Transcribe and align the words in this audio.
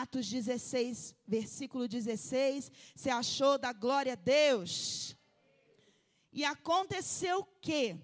Atos 0.00 0.28
16, 0.28 1.14
versículo 1.26 1.86
16. 1.86 2.70
Você 2.96 3.10
achou 3.10 3.56
da 3.56 3.72
glória 3.72 4.14
a 4.14 4.16
Deus? 4.16 5.16
E 6.32 6.44
aconteceu 6.44 7.44
que, 7.60 7.96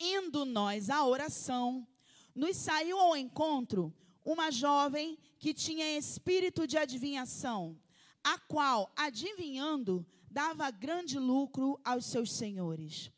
indo 0.00 0.46
nós 0.46 0.88
à 0.88 1.04
oração, 1.04 1.86
nos 2.34 2.56
saiu 2.56 2.98
ao 2.98 3.16
encontro 3.16 3.94
uma 4.24 4.50
jovem 4.50 5.18
que 5.38 5.52
tinha 5.52 5.96
espírito 5.98 6.66
de 6.66 6.78
adivinhação, 6.78 7.78
a 8.24 8.38
qual, 8.38 8.90
adivinhando, 8.96 10.06
dava 10.30 10.70
grande 10.70 11.18
lucro 11.18 11.78
aos 11.84 12.06
seus 12.06 12.32
senhores. 12.32 13.12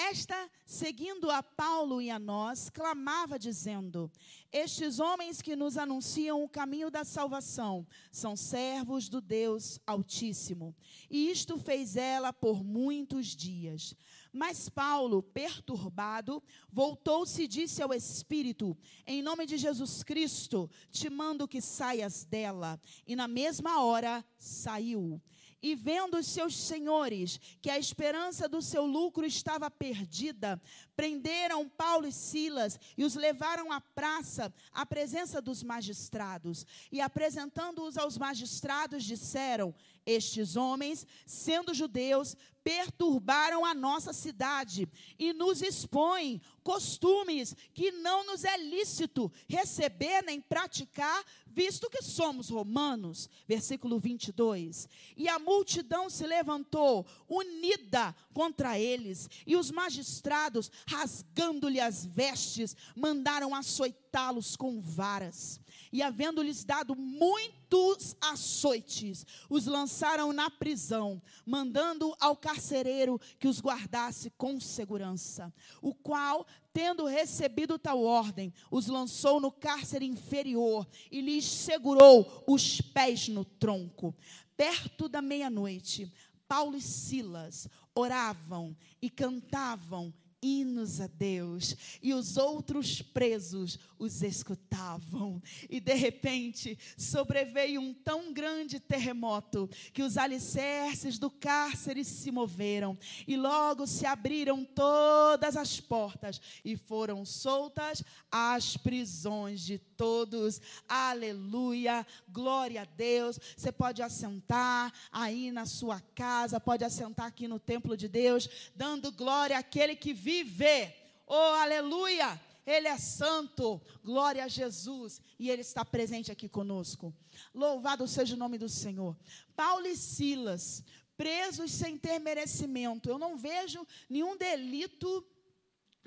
Esta, 0.00 0.48
seguindo 0.64 1.28
a 1.28 1.42
Paulo 1.42 2.00
e 2.00 2.08
a 2.08 2.20
nós, 2.20 2.70
clamava, 2.70 3.36
dizendo: 3.36 4.08
Estes 4.52 5.00
homens 5.00 5.42
que 5.42 5.56
nos 5.56 5.76
anunciam 5.76 6.40
o 6.40 6.48
caminho 6.48 6.88
da 6.88 7.02
salvação 7.02 7.84
são 8.12 8.36
servos 8.36 9.08
do 9.08 9.20
Deus 9.20 9.80
Altíssimo. 9.84 10.72
E 11.10 11.28
isto 11.28 11.58
fez 11.58 11.96
ela 11.96 12.32
por 12.32 12.62
muitos 12.62 13.26
dias. 13.26 13.92
Mas 14.32 14.68
Paulo, 14.68 15.20
perturbado, 15.20 16.40
voltou-se 16.70 17.42
e 17.42 17.48
disse 17.48 17.82
ao 17.82 17.92
Espírito: 17.92 18.78
Em 19.04 19.20
nome 19.20 19.46
de 19.46 19.58
Jesus 19.58 20.04
Cristo, 20.04 20.70
te 20.92 21.10
mando 21.10 21.48
que 21.48 21.60
saias 21.60 22.24
dela. 22.24 22.80
E 23.04 23.16
na 23.16 23.26
mesma 23.26 23.82
hora 23.82 24.24
saiu. 24.38 25.20
E 25.60 25.74
vendo 25.74 26.16
os 26.16 26.26
seus 26.26 26.56
senhores 26.56 27.40
que 27.60 27.68
a 27.68 27.78
esperança 27.78 28.48
do 28.48 28.62
seu 28.62 28.86
lucro 28.86 29.26
estava 29.26 29.68
perdida, 29.70 30.60
prenderam 30.94 31.68
Paulo 31.68 32.06
e 32.06 32.12
Silas 32.12 32.78
e 32.96 33.04
os 33.04 33.14
levaram 33.14 33.72
à 33.72 33.80
praça, 33.80 34.54
à 34.72 34.86
presença 34.86 35.42
dos 35.42 35.62
magistrados. 35.62 36.64
E 36.92 37.00
apresentando-os 37.00 37.98
aos 37.98 38.16
magistrados, 38.16 39.02
disseram: 39.02 39.74
Estes 40.08 40.56
homens, 40.56 41.06
sendo 41.26 41.74
judeus, 41.74 42.34
perturbaram 42.64 43.62
a 43.62 43.74
nossa 43.74 44.14
cidade 44.14 44.88
e 45.18 45.34
nos 45.34 45.60
expõem 45.60 46.40
costumes 46.62 47.54
que 47.74 47.90
não 47.92 48.24
nos 48.24 48.42
é 48.42 48.56
lícito 48.56 49.30
receber 49.46 50.22
nem 50.22 50.40
praticar, 50.40 51.22
visto 51.46 51.90
que 51.90 52.00
somos 52.00 52.48
romanos. 52.48 53.28
Versículo 53.46 53.98
22. 53.98 54.88
E 55.14 55.28
a 55.28 55.38
multidão 55.38 56.08
se 56.08 56.26
levantou, 56.26 57.06
unida 57.28 58.16
contra 58.32 58.78
eles, 58.78 59.28
e 59.46 59.56
os 59.56 59.70
magistrados, 59.70 60.70
rasgando-lhe 60.86 61.80
as 61.80 62.06
vestes, 62.06 62.74
mandaram 62.96 63.54
açoitá-los 63.54 64.56
com 64.56 64.80
varas 64.80 65.60
e, 65.92 66.02
havendo-lhes 66.02 66.64
dado 66.64 66.94
muitos 66.94 68.16
açoites, 68.20 69.26
os 69.48 69.66
lançaram 69.66 70.32
na 70.32 70.50
prisão, 70.50 71.20
mandando 71.44 72.14
ao 72.20 72.36
carcereiro 72.36 73.20
que 73.38 73.48
os 73.48 73.60
guardasse 73.60 74.30
com 74.30 74.60
segurança, 74.60 75.52
o 75.80 75.94
qual, 75.94 76.46
tendo 76.72 77.06
recebido 77.06 77.78
tal 77.78 78.02
ordem, 78.02 78.52
os 78.70 78.86
lançou 78.86 79.40
no 79.40 79.50
cárcere 79.50 80.06
inferior 80.06 80.86
e 81.10 81.20
lhes 81.20 81.44
segurou 81.44 82.44
os 82.46 82.80
pés 82.80 83.28
no 83.28 83.44
tronco. 83.44 84.14
Perto 84.56 85.08
da 85.08 85.22
meia-noite, 85.22 86.12
Paulo 86.46 86.76
e 86.76 86.80
Silas 86.80 87.68
oravam 87.94 88.76
e 89.00 89.10
cantavam 89.10 90.12
hinos 90.40 91.00
a 91.00 91.08
Deus, 91.08 91.74
e 92.02 92.14
os 92.14 92.36
outros 92.36 93.02
presos 93.02 93.78
os 93.98 94.22
escutavam. 94.22 95.42
E 95.68 95.80
de 95.80 95.94
repente 95.94 96.78
sobreveio 96.96 97.80
um 97.80 97.92
tão 97.92 98.32
grande 98.32 98.78
terremoto 98.78 99.68
que 99.92 100.02
os 100.02 100.16
alicerces 100.16 101.18
do 101.18 101.30
cárcere 101.30 102.04
se 102.04 102.30
moveram, 102.30 102.98
e 103.26 103.36
logo 103.36 103.86
se 103.86 104.06
abriram 104.06 104.64
todas 104.64 105.56
as 105.56 105.80
portas 105.80 106.40
e 106.64 106.76
foram 106.76 107.24
soltas 107.24 108.02
as 108.30 108.76
prisões 108.76 109.60
de 109.60 109.78
todos. 109.78 110.60
Aleluia, 110.88 112.06
glória 112.28 112.82
a 112.82 112.84
Deus. 112.84 113.38
Você 113.56 113.72
pode 113.72 114.02
assentar 114.02 114.92
aí 115.10 115.50
na 115.50 115.66
sua 115.66 116.00
casa, 116.14 116.60
pode 116.60 116.84
assentar 116.84 117.26
aqui 117.26 117.48
no 117.48 117.58
templo 117.58 117.96
de 117.96 118.08
Deus, 118.08 118.48
dando 118.74 119.12
glória 119.12 119.58
àquele 119.58 119.96
que 119.96 120.12
vive. 120.12 120.92
Oh, 121.26 121.34
aleluia! 121.34 122.40
Ele 122.68 122.86
é 122.86 122.98
santo, 122.98 123.80
glória 124.04 124.44
a 124.44 124.48
Jesus, 124.48 125.22
e 125.38 125.48
Ele 125.48 125.62
está 125.62 125.86
presente 125.86 126.30
aqui 126.30 126.50
conosco. 126.50 127.14
Louvado 127.54 128.06
seja 128.06 128.34
o 128.34 128.38
nome 128.38 128.58
do 128.58 128.68
Senhor. 128.68 129.16
Paulo 129.56 129.86
e 129.86 129.96
Silas, 129.96 130.84
presos 131.16 131.70
sem 131.70 131.96
ter 131.96 132.18
merecimento. 132.18 133.08
Eu 133.08 133.18
não 133.18 133.38
vejo 133.38 133.86
nenhum 134.06 134.36
delito 134.36 135.26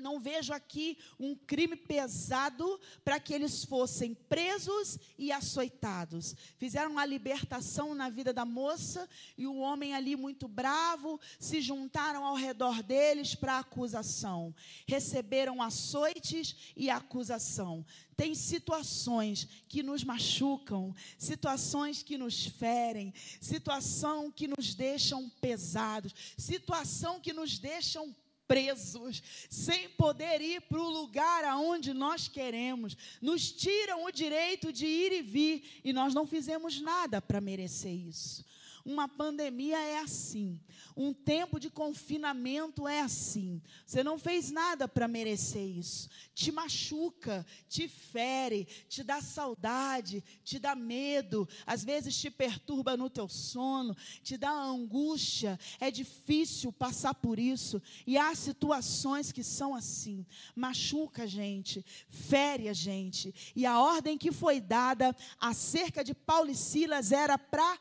não 0.01 0.19
vejo 0.19 0.51
aqui 0.51 0.97
um 1.19 1.35
crime 1.35 1.75
pesado 1.75 2.79
para 3.05 3.19
que 3.19 3.33
eles 3.33 3.63
fossem 3.63 4.13
presos 4.13 4.99
e 5.17 5.31
açoitados. 5.31 6.35
Fizeram 6.57 6.97
a 6.97 7.05
libertação 7.05 7.95
na 7.95 8.09
vida 8.09 8.33
da 8.33 8.43
moça 8.43 9.07
e 9.37 9.47
o 9.47 9.57
homem 9.57 9.93
ali 9.93 10.15
muito 10.15 10.47
bravo 10.47 11.19
se 11.39 11.61
juntaram 11.61 12.25
ao 12.25 12.35
redor 12.35 12.83
deles 12.83 13.35
para 13.35 13.59
acusação. 13.59 14.53
Receberam 14.87 15.61
açoites 15.61 16.73
e 16.75 16.89
acusação. 16.89 17.85
Tem 18.15 18.35
situações 18.35 19.47
que 19.67 19.81
nos 19.81 20.03
machucam, 20.03 20.93
situações 21.17 22.03
que 22.03 22.17
nos 22.17 22.45
ferem, 22.45 23.13
situação 23.39 24.31
que 24.31 24.47
nos 24.47 24.75
deixam 24.75 25.29
pesados, 25.41 26.13
situação 26.37 27.19
que 27.19 27.33
nos 27.33 27.57
deixam 27.57 28.15
presos, 28.51 29.23
sem 29.49 29.87
poder 29.87 30.41
ir 30.41 30.59
para 30.59 30.77
o 30.77 30.89
lugar 30.89 31.45
aonde 31.45 31.93
nós 31.93 32.27
queremos. 32.27 32.97
Nos 33.21 33.49
tiram 33.49 34.03
o 34.03 34.11
direito 34.11 34.73
de 34.73 34.85
ir 34.85 35.13
e 35.13 35.21
vir 35.21 35.63
e 35.85 35.93
nós 35.93 36.13
não 36.13 36.27
fizemos 36.27 36.81
nada 36.81 37.21
para 37.21 37.39
merecer 37.39 37.93
isso. 37.93 38.43
Uma 38.85 39.07
pandemia 39.07 39.79
é 39.79 39.99
assim. 39.99 40.59
Um 40.95 41.13
tempo 41.13 41.59
de 41.59 41.69
confinamento 41.69 42.87
é 42.87 43.01
assim. 43.01 43.61
Você 43.85 44.03
não 44.03 44.17
fez 44.17 44.51
nada 44.51 44.87
para 44.87 45.07
merecer 45.07 45.63
isso. 45.63 46.09
Te 46.33 46.51
machuca, 46.51 47.45
te 47.67 47.87
fere, 47.87 48.65
te 48.87 49.03
dá 49.03 49.21
saudade, 49.21 50.23
te 50.43 50.59
dá 50.59 50.75
medo, 50.75 51.47
às 51.65 51.83
vezes 51.83 52.19
te 52.19 52.29
perturba 52.29 52.97
no 52.97 53.09
teu 53.09 53.27
sono, 53.29 53.95
te 54.23 54.37
dá 54.37 54.51
angústia. 54.51 55.59
É 55.79 55.91
difícil 55.91 56.71
passar 56.71 57.13
por 57.13 57.39
isso. 57.39 57.81
E 58.05 58.17
há 58.17 58.33
situações 58.35 59.31
que 59.31 59.43
são 59.43 59.75
assim. 59.75 60.25
Machuca 60.55 61.23
a 61.23 61.27
gente, 61.27 61.85
fere 62.09 62.67
a 62.67 62.73
gente. 62.73 63.33
E 63.55 63.65
a 63.65 63.79
ordem 63.79 64.17
que 64.17 64.31
foi 64.31 64.59
dada 64.59 65.15
acerca 65.39 66.03
de 66.03 66.13
Paulo 66.13 66.49
e 66.49 66.55
Silas 66.55 67.11
era 67.11 67.37
para 67.37 67.79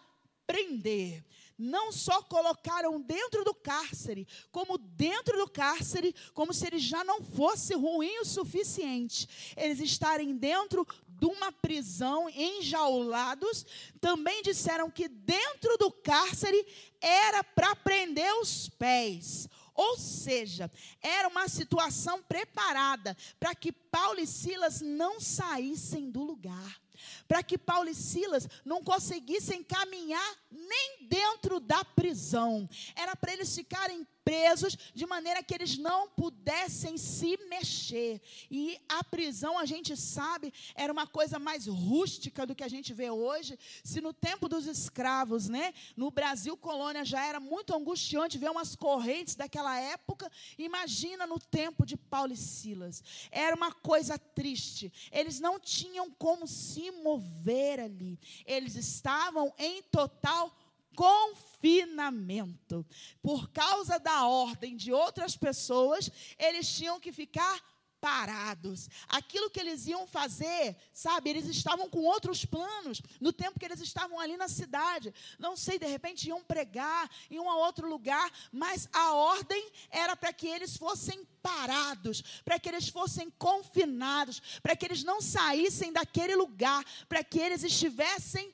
prender. 0.51 1.25
Não 1.57 1.93
só 1.93 2.23
colocaram 2.23 3.01
dentro 3.01 3.45
do 3.45 3.55
cárcere, 3.55 4.27
como 4.51 4.79
dentro 4.79 5.37
do 5.37 5.49
cárcere, 5.49 6.15
como 6.35 6.53
se 6.53 6.67
ele 6.67 6.79
já 6.79 7.05
não 7.05 7.23
fosse 7.23 7.75
ruim 7.75 8.19
o 8.19 8.25
suficiente. 8.25 9.29
Eles 9.57 9.79
estarem 9.79 10.35
dentro 10.35 10.87
de 11.07 11.27
uma 11.27 11.53
prisão, 11.53 12.29
enjaulados, 12.31 13.65
também 14.01 14.43
disseram 14.43 14.91
que 14.91 15.07
dentro 15.07 15.77
do 15.77 15.93
cárcere 15.93 16.67
era 17.01 17.45
para 17.45 17.77
prender 17.77 18.33
os 18.41 18.69
pés. 18.71 19.49
Ou 19.75 19.99
seja, 19.99 20.71
era 21.01 21.29
uma 21.29 21.47
situação 21.47 22.23
preparada 22.23 23.17
para 23.39 23.55
que 23.55 23.71
Paulo 23.71 24.19
e 24.19 24.27
Silas 24.27 24.81
não 24.81 25.21
saíssem 25.21 26.11
do 26.11 26.23
lugar 26.23 26.81
para 27.27 27.43
que 27.43 27.59
Paulo 27.59 27.89
e 27.89 27.95
Silas 27.95 28.49
não 28.65 28.83
conseguissem 28.83 29.63
caminhar 29.63 30.37
nem 30.51 31.09
dentro 31.09 31.61
da 31.61 31.85
prisão. 31.85 32.69
Era 32.95 33.15
para 33.15 33.33
eles 33.33 33.55
ficarem 33.55 34.07
presos 34.25 34.77
de 34.95 35.07
maneira 35.07 35.43
que 35.43 35.55
eles 35.55 35.79
não 35.79 36.09
pudessem 36.09 36.97
se 36.97 37.39
mexer. 37.49 38.21
E 38.51 38.79
a 38.89 39.03
prisão, 39.03 39.59
a 39.59 39.65
gente 39.65 39.97
sabe, 39.97 40.53
era 40.75 40.93
uma 40.93 41.07
coisa 41.07 41.39
mais 41.39 41.67
rústica 41.67 42.47
do 42.47 42.55
que 42.55 42.65
a 42.65 42.69
gente 42.69 42.93
vê 42.93 43.11
hoje. 43.11 43.59
Se 43.83 44.01
no 44.01 44.13
tempo 44.13 44.49
dos 44.49 44.67
escravos, 44.67 45.49
né, 45.49 45.73
no 45.97 46.11
Brasil 46.11 46.57
colônia 46.57 47.05
já 47.05 47.25
era 47.25 47.41
muito 47.41 47.75
angustiante 47.75 48.39
ver 48.39 48.51
umas 48.51 48.77
correntes 48.77 49.35
daquela 49.35 49.79
época, 49.79 50.31
imagina 50.59 51.27
no 51.27 51.39
tempo 51.39 51.87
de 51.87 51.97
Paulo 51.97 52.33
e 52.33 52.37
Silas. 52.37 53.03
Era 53.31 53.57
uma 53.57 53.73
coisa 53.73 54.19
triste. 54.19 54.93
Eles 55.11 55.41
não 55.41 55.59
tinham 55.59 56.11
como 56.11 56.47
se 56.47 56.91
mover 56.91 57.81
ali. 57.81 58.19
Eles 58.47 58.77
estavam 58.77 59.53
em 59.59 59.83
total 59.83 60.55
confinamento. 60.95 62.87
Por 63.23 63.51
causa 63.51 63.99
da 63.99 64.27
ordem 64.27 64.77
de 64.77 64.93
outras 64.93 65.37
pessoas, 65.37 66.11
eles 66.39 66.69
tinham 66.69 67.01
que 67.01 67.13
ficar 67.13 67.61
parados. 68.01 68.89
Aquilo 69.09 69.51
que 69.51 69.61
eles 69.61 69.87
iam 69.87 70.07
fazer, 70.07 70.77
sabe, 70.93 71.31
eles 71.31 71.47
estavam 71.47 71.89
com 71.89 72.01
outros 72.01 72.45
planos 72.45 73.01
no 73.21 73.33
tempo 73.33 73.59
que 73.59 73.65
eles 73.65 73.81
estavam 73.81 74.19
ali 74.19 74.37
na 74.37 74.49
cidade. 74.49 75.13
Não 75.39 75.57
sei, 75.57 75.79
de 75.79 75.87
repente 75.87 76.29
iam 76.29 76.43
pregar 76.43 77.11
em 77.31 77.39
um 77.39 77.47
outro 77.47 77.89
lugar, 77.89 78.31
mas 78.51 78.89
a 78.93 79.13
ordem 79.13 79.71
era 79.91 80.17
para 80.17 80.33
que 80.33 80.49
eles 80.49 80.77
fossem 80.77 81.27
parados, 81.43 82.23
para 82.45 82.59
que 82.59 82.69
eles 82.69 82.89
fossem 82.89 83.31
confinados, 83.39 84.41
para 84.63 84.75
que 84.75 84.87
eles 84.87 85.05
não 85.05 85.21
saíssem 85.21 85.93
daquele 85.93 86.35
lugar, 86.35 86.85
para 87.09 87.23
que 87.23 87.39
eles 87.39 87.63
estivessem 87.63 88.53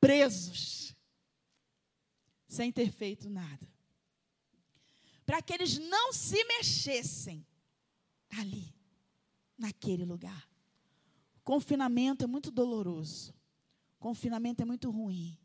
presos, 0.00 0.91
sem 2.52 2.70
ter 2.70 2.92
feito 2.92 3.30
nada. 3.30 3.66
Para 5.24 5.40
que 5.40 5.54
eles 5.54 5.78
não 5.78 6.12
se 6.12 6.44
mexessem 6.44 7.46
ali 8.28 8.74
naquele 9.56 10.04
lugar. 10.04 10.46
Confinamento 11.42 12.24
é 12.24 12.26
muito 12.26 12.50
doloroso. 12.50 13.34
Confinamento 13.98 14.60
é 14.60 14.66
muito 14.66 14.90
ruim. 14.90 15.38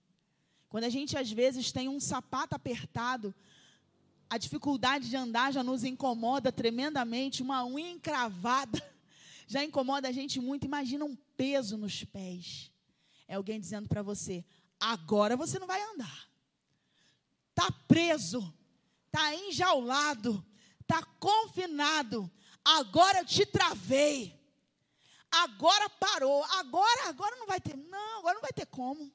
Quando 0.68 0.84
a 0.84 0.90
gente 0.90 1.18
às 1.18 1.32
vezes 1.32 1.72
tem 1.72 1.88
um 1.88 2.00
sapato 2.00 2.54
apertado, 2.54 3.34
a 4.30 4.38
dificuldade 4.38 5.10
de 5.10 5.16
andar 5.16 5.54
já 5.54 5.64
nos 5.64 5.86
incomoda 5.86 6.52
tremendamente, 6.52 7.42
uma 7.42 7.66
unha 7.66 7.90
encravada 7.90 8.84
já 9.48 9.64
incomoda 9.64 10.10
a 10.10 10.12
gente 10.12 10.42
muito. 10.42 10.66
Imagina 10.66 11.06
um 11.06 11.16
peso 11.38 11.78
nos 11.78 12.04
pés. 12.04 12.70
É 13.30 13.36
alguém 13.36 13.62
dizendo 13.62 13.88
para 13.88 14.02
você: 14.02 14.44
agora 14.78 15.38
você 15.38 15.58
não 15.58 15.68
vai 15.68 15.82
andar. 15.82 16.27
Está 17.58 17.72
preso, 17.88 18.54
está 19.08 19.34
enjaulado, 19.34 20.46
está 20.80 21.02
confinado, 21.20 22.32
agora 22.64 23.22
eu 23.22 23.26
te 23.26 23.48
travei. 23.48 24.40
Agora 25.32 25.90
parou. 25.90 26.44
Agora, 26.44 27.10
agora 27.10 27.36
não 27.38 27.48
vai 27.48 27.60
ter. 27.60 27.76
Não, 27.76 28.20
agora 28.20 28.36
não 28.36 28.42
vai 28.44 28.52
ter 28.54 28.68
como. 28.68 29.12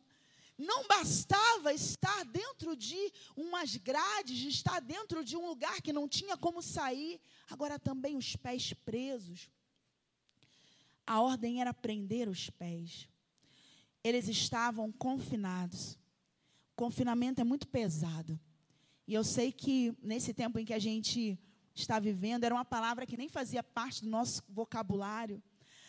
Não 0.58 0.88
bastava 0.88 1.72
estar 1.72 2.24
dentro 2.24 2.74
de 2.74 3.12
umas 3.36 3.76
grades, 3.76 4.36
de 4.36 4.48
estar 4.48 4.80
dentro 4.80 5.24
de 5.24 5.36
um 5.36 5.46
lugar 5.46 5.80
que 5.80 5.92
não 5.92 6.08
tinha 6.08 6.36
como 6.36 6.60
sair, 6.60 7.20
agora 7.48 7.78
também 7.78 8.16
os 8.16 8.34
pés 8.34 8.72
presos. 8.72 9.48
A 11.06 11.20
ordem 11.20 11.60
era 11.60 11.72
prender 11.72 12.28
os 12.28 12.50
pés. 12.50 13.08
Eles 14.02 14.26
estavam 14.26 14.90
confinados. 14.90 15.96
Confinamento 16.74 17.40
é 17.40 17.44
muito 17.44 17.66
pesado. 17.68 18.38
E 19.06 19.14
eu 19.14 19.24
sei 19.24 19.52
que 19.52 19.96
nesse 20.02 20.32
tempo 20.32 20.58
em 20.58 20.64
que 20.64 20.74
a 20.74 20.78
gente 20.78 21.38
está 21.74 21.98
vivendo, 21.98 22.44
era 22.44 22.54
uma 22.54 22.64
palavra 22.64 23.06
que 23.06 23.16
nem 23.16 23.28
fazia 23.28 23.62
parte 23.62 24.02
do 24.02 24.08
nosso 24.08 24.42
vocabulário. 24.48 25.42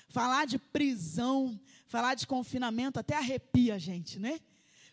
Falar 0.09 0.45
de 0.45 0.57
prisão, 0.59 1.59
falar 1.88 2.15
de 2.15 2.27
confinamento, 2.27 3.00
até 3.00 3.15
arrepia 3.15 3.75
a 3.75 3.80
gente, 3.80 4.19
né? 4.19 4.39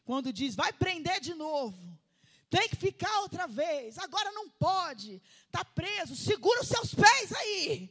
Quando 0.04 0.32
diz, 0.32 0.54
vai 0.54 0.72
prender 0.72 1.20
de 1.20 1.34
novo, 1.34 1.98
tem 2.48 2.68
que 2.68 2.76
ficar 2.76 3.20
outra 3.20 3.46
vez, 3.46 3.96
agora 3.98 4.32
não 4.32 4.48
pode, 4.48 5.22
está 5.46 5.64
preso, 5.64 6.16
segura 6.16 6.62
os 6.62 6.68
seus 6.68 6.94
pés 6.94 7.32
aí. 7.32 7.90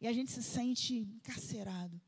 E 0.00 0.06
a 0.06 0.12
gente 0.12 0.30
se 0.30 0.42
sente 0.42 0.94
encarcerado. 0.94 2.00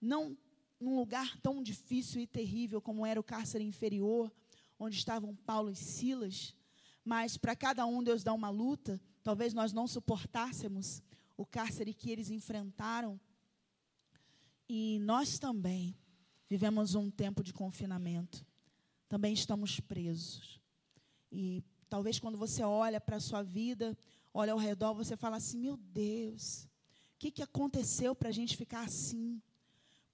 Não 0.00 0.36
num 0.80 0.96
lugar 0.96 1.36
tão 1.38 1.62
difícil 1.62 2.20
e 2.20 2.26
terrível 2.26 2.80
como 2.80 3.04
era 3.04 3.18
o 3.18 3.24
cárcere 3.24 3.64
inferior, 3.64 4.32
onde 4.78 4.96
estavam 4.96 5.34
Paulo 5.34 5.70
e 5.70 5.76
Silas, 5.76 6.54
mas 7.04 7.36
para 7.36 7.56
cada 7.56 7.84
um 7.86 8.02
Deus 8.02 8.22
dá 8.22 8.32
uma 8.32 8.50
luta, 8.50 9.00
talvez 9.22 9.54
nós 9.54 9.72
não 9.72 9.86
suportássemos 9.86 11.02
o 11.36 11.46
cárcere 11.46 11.94
que 11.94 12.10
eles 12.10 12.30
enfrentaram. 12.30 13.18
E 14.68 14.98
nós 15.00 15.38
também 15.38 15.96
vivemos 16.48 16.94
um 16.94 17.10
tempo 17.10 17.42
de 17.42 17.52
confinamento. 17.52 18.44
Também 19.08 19.32
estamos 19.32 19.80
presos. 19.80 20.60
E 21.32 21.62
talvez 21.88 22.18
quando 22.18 22.36
você 22.36 22.62
olha 22.62 23.00
para 23.00 23.16
a 23.16 23.20
sua 23.20 23.42
vida, 23.42 23.96
olha 24.34 24.52
ao 24.52 24.58
redor, 24.58 24.92
você 24.92 25.16
fala 25.16 25.36
assim: 25.36 25.58
meu 25.58 25.76
Deus, 25.76 26.64
o 27.14 27.18
que, 27.18 27.30
que 27.30 27.42
aconteceu 27.42 28.14
para 28.14 28.28
a 28.28 28.32
gente 28.32 28.56
ficar 28.56 28.82
assim? 28.82 29.40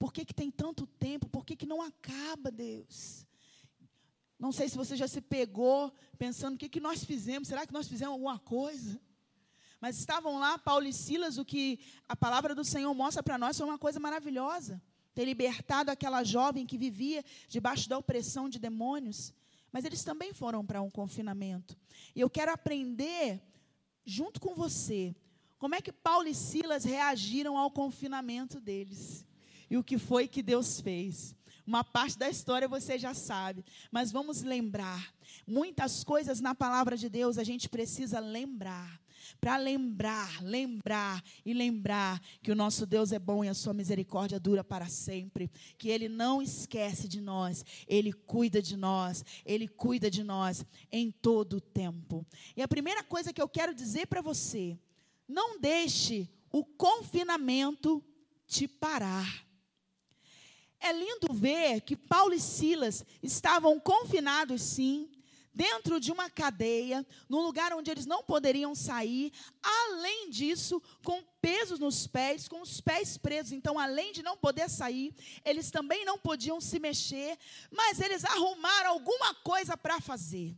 Por 0.04 0.12
que, 0.12 0.22
que 0.22 0.34
tem 0.34 0.50
tanto 0.50 0.86
tempo? 0.86 1.30
Por 1.30 1.46
que, 1.46 1.56
que 1.56 1.64
não 1.64 1.80
acaba, 1.80 2.50
Deus? 2.50 3.26
Não 4.38 4.52
sei 4.52 4.68
se 4.68 4.76
você 4.76 4.94
já 4.94 5.08
se 5.08 5.22
pegou 5.22 5.90
pensando 6.18 6.56
o 6.56 6.58
que, 6.58 6.68
que 6.68 6.78
nós 6.78 7.02
fizemos. 7.02 7.48
Será 7.48 7.66
que 7.66 7.72
nós 7.72 7.88
fizemos 7.88 8.12
alguma 8.12 8.38
coisa? 8.38 9.00
Mas 9.80 9.98
estavam 9.98 10.38
lá, 10.38 10.58
Paulo 10.58 10.86
e 10.86 10.92
Silas, 10.92 11.38
o 11.38 11.44
que 11.44 11.80
a 12.06 12.14
palavra 12.14 12.54
do 12.54 12.62
Senhor 12.62 12.92
mostra 12.92 13.22
para 13.22 13.38
nós 13.38 13.56
foi 13.56 13.64
uma 13.64 13.78
coisa 13.78 13.98
maravilhosa. 13.98 14.78
Ter 15.14 15.24
libertado 15.24 15.90
aquela 15.90 16.22
jovem 16.22 16.66
que 16.66 16.76
vivia 16.76 17.24
debaixo 17.48 17.88
da 17.88 17.96
opressão 17.96 18.46
de 18.46 18.58
demônios. 18.58 19.32
Mas 19.72 19.86
eles 19.86 20.04
também 20.04 20.34
foram 20.34 20.66
para 20.66 20.82
um 20.82 20.90
confinamento. 20.90 21.78
E 22.14 22.20
eu 22.20 22.28
quero 22.28 22.52
aprender, 22.52 23.40
junto 24.04 24.38
com 24.38 24.54
você, 24.54 25.16
como 25.56 25.74
é 25.74 25.80
que 25.80 25.90
Paulo 25.90 26.28
e 26.28 26.34
Silas 26.34 26.84
reagiram 26.84 27.56
ao 27.56 27.70
confinamento 27.70 28.60
deles. 28.60 29.24
E 29.74 29.76
o 29.76 29.82
que 29.82 29.98
foi 29.98 30.28
que 30.28 30.40
Deus 30.40 30.80
fez. 30.80 31.34
Uma 31.66 31.82
parte 31.82 32.16
da 32.16 32.30
história 32.30 32.68
você 32.68 32.96
já 32.96 33.12
sabe, 33.12 33.64
mas 33.90 34.12
vamos 34.12 34.40
lembrar. 34.42 35.12
Muitas 35.44 36.04
coisas 36.04 36.40
na 36.40 36.54
palavra 36.54 36.96
de 36.96 37.08
Deus 37.08 37.38
a 37.38 37.42
gente 37.42 37.68
precisa 37.68 38.20
lembrar. 38.20 39.00
Para 39.40 39.56
lembrar, 39.56 40.40
lembrar 40.44 41.24
e 41.44 41.52
lembrar 41.52 42.22
que 42.40 42.52
o 42.52 42.54
nosso 42.54 42.86
Deus 42.86 43.10
é 43.10 43.18
bom 43.18 43.44
e 43.44 43.48
a 43.48 43.54
sua 43.54 43.74
misericórdia 43.74 44.38
dura 44.38 44.62
para 44.62 44.86
sempre. 44.86 45.50
Que 45.76 45.88
Ele 45.88 46.08
não 46.08 46.40
esquece 46.40 47.08
de 47.08 47.20
nós, 47.20 47.64
Ele 47.88 48.12
cuida 48.12 48.62
de 48.62 48.76
nós, 48.76 49.24
Ele 49.44 49.66
cuida 49.66 50.08
de 50.08 50.22
nós 50.22 50.64
em 50.92 51.10
todo 51.10 51.56
o 51.56 51.60
tempo. 51.60 52.24
E 52.56 52.62
a 52.62 52.68
primeira 52.68 53.02
coisa 53.02 53.32
que 53.32 53.42
eu 53.42 53.48
quero 53.48 53.74
dizer 53.74 54.06
para 54.06 54.22
você: 54.22 54.78
não 55.26 55.58
deixe 55.58 56.30
o 56.52 56.64
confinamento 56.64 58.00
te 58.46 58.68
parar. 58.68 59.43
É 60.84 60.92
lindo 60.92 61.32
ver 61.32 61.80
que 61.80 61.96
Paulo 61.96 62.34
e 62.34 62.38
Silas 62.38 63.06
estavam 63.22 63.80
confinados, 63.80 64.60
sim, 64.60 65.08
dentro 65.54 65.98
de 65.98 66.12
uma 66.12 66.28
cadeia, 66.28 67.06
num 67.26 67.40
lugar 67.40 67.72
onde 67.72 67.90
eles 67.90 68.04
não 68.04 68.22
poderiam 68.22 68.74
sair. 68.74 69.32
Além 69.62 70.28
disso, 70.28 70.82
com 71.02 71.22
pesos 71.40 71.78
nos 71.78 72.06
pés, 72.06 72.46
com 72.46 72.60
os 72.60 72.82
pés 72.82 73.16
presos. 73.16 73.52
Então, 73.52 73.78
além 73.78 74.12
de 74.12 74.22
não 74.22 74.36
poder 74.36 74.68
sair, 74.68 75.14
eles 75.42 75.70
também 75.70 76.04
não 76.04 76.18
podiam 76.18 76.60
se 76.60 76.78
mexer, 76.78 77.38
mas 77.70 77.98
eles 77.98 78.22
arrumaram 78.22 78.90
alguma 78.90 79.34
coisa 79.36 79.78
para 79.78 80.02
fazer. 80.02 80.54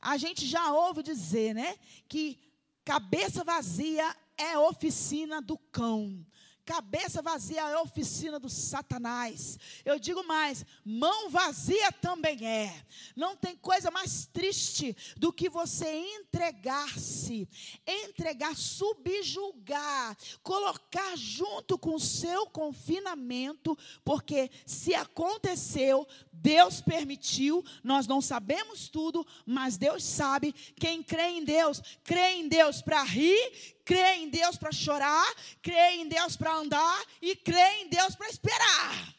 A 0.00 0.16
gente 0.16 0.46
já 0.46 0.72
ouve 0.72 1.00
dizer, 1.00 1.54
né, 1.54 1.78
que 2.08 2.40
cabeça 2.84 3.44
vazia 3.44 4.16
é 4.36 4.58
oficina 4.58 5.40
do 5.40 5.56
cão. 5.56 6.26
Cabeça 6.70 7.20
vazia 7.20 7.62
é 7.62 7.76
oficina 7.78 8.38
do 8.38 8.48
Satanás. 8.48 9.58
Eu 9.84 9.98
digo 9.98 10.24
mais, 10.24 10.64
mão 10.84 11.28
vazia 11.28 11.90
também 11.90 12.46
é. 12.46 12.72
Não 13.16 13.34
tem 13.34 13.56
coisa 13.56 13.90
mais 13.90 14.26
triste 14.26 14.96
do 15.16 15.32
que 15.32 15.48
você 15.48 15.92
entregar-se, 15.92 17.48
entregar, 17.84 18.54
subjugar, 18.54 20.16
colocar 20.44 21.16
junto 21.16 21.76
com 21.76 21.96
o 21.96 22.00
seu 22.00 22.46
confinamento, 22.46 23.76
porque 24.04 24.48
se 24.64 24.94
aconteceu, 24.94 26.06
Deus 26.42 26.80
permitiu, 26.80 27.62
nós 27.84 28.06
não 28.06 28.20
sabemos 28.20 28.88
tudo, 28.88 29.26
mas 29.44 29.76
Deus 29.76 30.02
sabe. 30.02 30.52
Quem 30.78 31.02
crê 31.02 31.28
em 31.28 31.44
Deus, 31.44 31.82
crê 32.02 32.36
em 32.36 32.48
Deus 32.48 32.80
para 32.80 33.02
rir, 33.02 33.76
crê 33.84 34.16
em 34.16 34.30
Deus 34.30 34.56
para 34.56 34.72
chorar, 34.72 35.34
crê 35.60 35.96
em 35.96 36.08
Deus 36.08 36.36
para 36.36 36.54
andar 36.54 37.04
e 37.20 37.36
crê 37.36 37.82
em 37.82 37.88
Deus 37.88 38.14
para 38.14 38.30
esperar. 38.30 39.14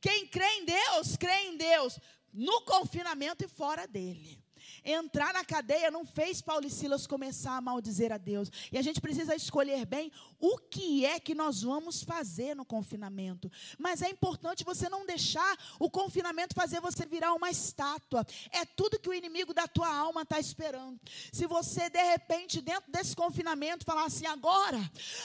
Quem 0.00 0.26
crê 0.26 0.48
em 0.58 0.64
Deus, 0.64 1.16
crê 1.16 1.48
em 1.48 1.56
Deus 1.56 1.98
no 2.32 2.62
confinamento 2.62 3.44
e 3.44 3.48
fora 3.48 3.86
dele 3.86 4.42
entrar 4.84 5.32
na 5.32 5.44
cadeia 5.44 5.90
não 5.90 6.04
fez 6.04 6.40
Paulo 6.40 6.66
e 6.66 6.70
Silas 6.70 7.06
começar 7.06 7.56
a 7.56 7.60
maldizer 7.60 8.12
a 8.12 8.18
Deus. 8.18 8.50
E 8.70 8.78
a 8.78 8.82
gente 8.82 9.00
precisa 9.00 9.34
escolher 9.34 9.86
bem 9.86 10.10
o 10.42 10.58
que 10.58 11.06
é 11.06 11.20
que 11.20 11.36
nós 11.36 11.62
vamos 11.62 12.02
fazer 12.02 12.56
no 12.56 12.64
confinamento. 12.64 13.48
Mas 13.78 14.02
é 14.02 14.10
importante 14.10 14.64
você 14.64 14.88
não 14.88 15.06
deixar 15.06 15.56
o 15.78 15.88
confinamento 15.88 16.52
fazer 16.52 16.80
você 16.80 17.06
virar 17.06 17.32
uma 17.32 17.48
estátua. 17.48 18.26
É 18.50 18.64
tudo 18.64 18.98
que 18.98 19.08
o 19.08 19.14
inimigo 19.14 19.54
da 19.54 19.68
tua 19.68 19.94
alma 19.94 20.22
está 20.22 20.40
esperando. 20.40 21.00
Se 21.30 21.46
você, 21.46 21.88
de 21.88 22.02
repente, 22.02 22.60
dentro 22.60 22.90
desse 22.90 23.14
confinamento, 23.14 23.84
falar 23.84 24.04
assim: 24.04 24.26
agora, 24.26 24.80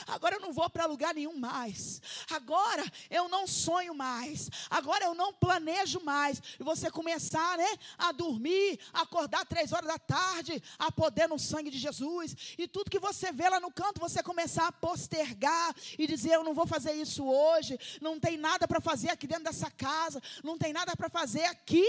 agora 0.06 0.36
eu 0.36 0.40
não 0.40 0.52
vou 0.52 0.70
para 0.70 0.86
lugar 0.86 1.12
nenhum 1.12 1.36
mais. 1.36 2.00
Agora 2.30 2.84
eu 3.10 3.28
não 3.28 3.44
sonho 3.44 3.96
mais. 3.96 4.48
Agora 4.70 5.04
eu 5.04 5.14
não 5.14 5.34
planejo 5.34 5.98
mais. 5.98 6.40
E 6.60 6.62
você 6.62 6.92
começar 6.92 7.58
né, 7.58 7.76
a 7.98 8.12
dormir, 8.12 8.78
acordar 8.92 9.44
três 9.46 9.72
horas 9.72 9.88
da 9.88 9.98
tarde, 9.98 10.62
há 10.78 10.92
poder 10.92 11.26
no 11.26 11.40
sangue 11.40 11.70
de 11.70 11.78
Jesus. 11.78 12.36
E 12.56 12.68
tudo 12.68 12.88
que 12.88 13.00
você 13.00 13.32
vê 13.32 13.48
lá 13.48 13.58
no 13.58 13.72
canto, 13.72 13.98
você 13.98 14.22
começar 14.22 14.68
a 14.68 14.72
postergar 15.08 15.74
e 15.98 16.06
dizer: 16.06 16.34
Eu 16.34 16.44
não 16.44 16.54
vou 16.54 16.66
fazer 16.66 16.92
isso 16.92 17.24
hoje, 17.24 17.78
não 18.00 18.20
tem 18.20 18.36
nada 18.36 18.68
para 18.68 18.80
fazer 18.80 19.08
aqui 19.10 19.26
dentro 19.26 19.44
dessa 19.44 19.70
casa, 19.70 20.22
não 20.44 20.58
tem 20.58 20.72
nada 20.72 20.94
para 20.94 21.08
fazer 21.08 21.44
aqui. 21.44 21.86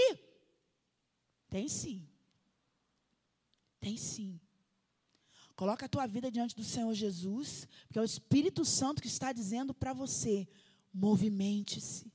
Tem 1.48 1.68
sim. 1.68 2.08
Tem 3.80 3.96
sim. 3.96 4.40
Coloca 5.54 5.84
a 5.84 5.88
tua 5.88 6.06
vida 6.06 6.30
diante 6.30 6.56
do 6.56 6.64
Senhor 6.64 6.94
Jesus, 6.94 7.68
porque 7.86 7.98
é 7.98 8.02
o 8.02 8.04
Espírito 8.04 8.64
Santo 8.64 9.02
que 9.02 9.08
está 9.08 9.32
dizendo 9.32 9.74
para 9.74 9.92
você: 9.92 10.48
movimente-se, 10.92 12.10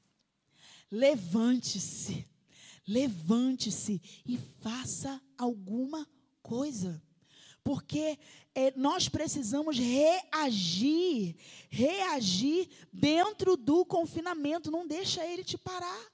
levante-se, 0.90 2.28
levante-se 2.88 4.02
e 4.26 4.38
faça 4.38 5.22
alguma 5.38 6.08
coisa. 6.42 7.02
Porque 7.66 8.20
é, 8.54 8.72
nós 8.76 9.10
precisamos 9.10 9.80
reagir, 9.80 11.36
reagir 11.68 12.70
dentro 12.94 13.58
do 13.58 13.84
confinamento. 13.84 14.70
Não 14.70 14.88
deixa 14.88 15.26
ele 15.26 15.44
te 15.44 15.58
parar. 15.58 16.06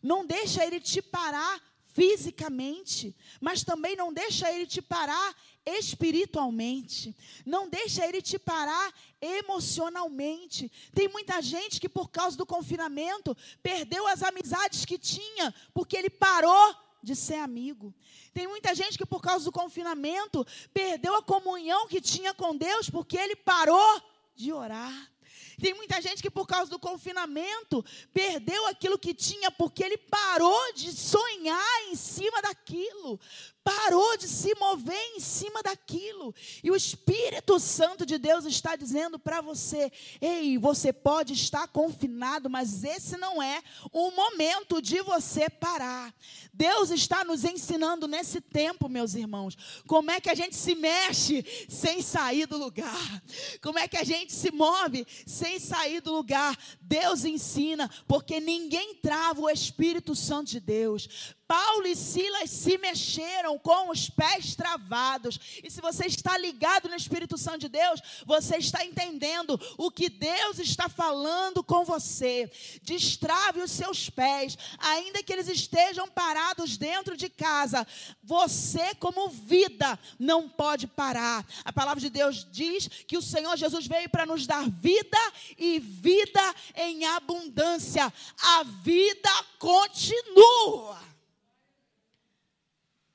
Não 0.00 0.24
deixa 0.24 0.64
ele 0.64 0.78
te 0.78 1.02
parar 1.02 1.60
fisicamente, 1.88 3.16
mas 3.40 3.64
também 3.64 3.96
não 3.96 4.12
deixa 4.12 4.52
ele 4.52 4.64
te 4.64 4.80
parar 4.80 5.34
espiritualmente. 5.66 7.16
Não 7.44 7.68
deixa 7.68 8.06
ele 8.06 8.22
te 8.22 8.38
parar 8.38 8.94
emocionalmente. 9.20 10.70
Tem 10.94 11.08
muita 11.08 11.42
gente 11.42 11.80
que 11.80 11.88
por 11.88 12.10
causa 12.10 12.36
do 12.36 12.46
confinamento 12.46 13.36
perdeu 13.60 14.06
as 14.06 14.22
amizades 14.22 14.84
que 14.84 14.98
tinha, 14.98 15.52
porque 15.74 15.96
ele 15.96 16.10
parou 16.10 16.76
de 17.06 17.14
ser 17.14 17.36
amigo. 17.36 17.94
Tem 18.34 18.48
muita 18.48 18.74
gente 18.74 18.98
que 18.98 19.06
por 19.06 19.22
causa 19.22 19.44
do 19.44 19.52
confinamento 19.52 20.44
perdeu 20.74 21.14
a 21.14 21.22
comunhão 21.22 21.86
que 21.86 22.00
tinha 22.00 22.34
com 22.34 22.56
Deus, 22.56 22.90
porque 22.90 23.16
ele 23.16 23.36
parou 23.36 24.02
de 24.34 24.52
orar. 24.52 25.12
Tem 25.60 25.72
muita 25.72 26.02
gente 26.02 26.20
que, 26.20 26.30
por 26.30 26.46
causa 26.46 26.68
do 26.68 26.80
confinamento, 26.80 27.84
perdeu 28.12 28.66
aquilo 28.66 28.98
que 28.98 29.14
tinha, 29.14 29.52
porque 29.52 29.84
ele 29.84 29.96
parou 29.96 30.72
de 30.74 30.92
sonhar 30.92 31.82
em 31.88 31.94
cima 31.94 32.42
daquilo, 32.42 33.20
parou 33.66 34.16
de 34.16 34.28
se 34.28 34.54
mover 34.54 34.96
em 35.16 35.18
cima 35.18 35.60
daquilo. 35.60 36.32
E 36.62 36.70
o 36.70 36.76
Espírito 36.76 37.58
Santo 37.58 38.06
de 38.06 38.16
Deus 38.16 38.44
está 38.44 38.76
dizendo 38.76 39.18
para 39.18 39.40
você: 39.40 39.90
ei, 40.20 40.56
você 40.56 40.92
pode 40.92 41.32
estar 41.32 41.66
confinado, 41.66 42.48
mas 42.48 42.84
esse 42.84 43.16
não 43.16 43.42
é 43.42 43.60
o 43.92 44.12
momento 44.12 44.80
de 44.80 45.02
você 45.02 45.50
parar. 45.50 46.14
Deus 46.54 46.90
está 46.90 47.24
nos 47.24 47.44
ensinando 47.44 48.06
nesse 48.06 48.40
tempo, 48.40 48.88
meus 48.88 49.14
irmãos, 49.14 49.56
como 49.84 50.12
é 50.12 50.20
que 50.20 50.30
a 50.30 50.34
gente 50.34 50.54
se 50.54 50.76
mexe 50.76 51.44
sem 51.68 52.00
sair 52.00 52.46
do 52.46 52.56
lugar, 52.56 53.22
como 53.60 53.80
é 53.80 53.88
que 53.88 53.96
a 53.96 54.04
gente 54.04 54.32
se 54.32 54.52
move 54.52 55.04
sem 55.26 55.58
sair 55.58 56.00
do 56.00 56.12
lugar. 56.12 56.56
Deus 56.80 57.24
ensina, 57.24 57.90
porque 58.06 58.38
ninguém 58.38 58.94
trava 58.94 59.40
o 59.40 59.50
Espírito 59.50 60.14
Santo 60.14 60.50
de 60.50 60.60
Deus. 60.60 61.34
Paulo 61.46 61.86
e 61.86 61.94
Silas 61.94 62.50
se 62.50 62.76
mexeram 62.78 63.58
com 63.58 63.90
os 63.90 64.10
pés 64.10 64.56
travados. 64.56 65.38
E 65.62 65.70
se 65.70 65.80
você 65.80 66.06
está 66.06 66.36
ligado 66.36 66.88
no 66.88 66.96
Espírito 66.96 67.38
Santo 67.38 67.60
de 67.60 67.68
Deus, 67.68 68.00
você 68.24 68.56
está 68.56 68.84
entendendo 68.84 69.60
o 69.78 69.90
que 69.90 70.08
Deus 70.08 70.58
está 70.58 70.88
falando 70.88 71.62
com 71.62 71.84
você. 71.84 72.50
Destrave 72.82 73.62
os 73.62 73.70
seus 73.70 74.10
pés, 74.10 74.58
ainda 74.78 75.22
que 75.22 75.32
eles 75.32 75.48
estejam 75.48 76.08
parados 76.08 76.76
dentro 76.76 77.16
de 77.16 77.28
casa. 77.28 77.86
Você, 78.22 78.94
como 78.96 79.28
vida, 79.28 79.98
não 80.18 80.48
pode 80.48 80.86
parar. 80.86 81.46
A 81.64 81.72
palavra 81.72 82.00
de 82.00 82.10
Deus 82.10 82.46
diz 82.50 82.88
que 83.06 83.16
o 83.16 83.22
Senhor 83.22 83.56
Jesus 83.56 83.86
veio 83.86 84.10
para 84.10 84.26
nos 84.26 84.46
dar 84.46 84.68
vida 84.68 85.18
e 85.56 85.78
vida 85.78 86.54
em 86.74 87.04
abundância. 87.04 88.12
A 88.42 88.64
vida 88.64 89.30
continua 89.58 91.15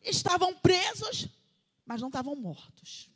estavam 0.04 0.54
presos, 0.56 1.28
mas 1.86 2.02
não 2.02 2.08
estavam 2.08 2.36
mortos. 2.36 3.10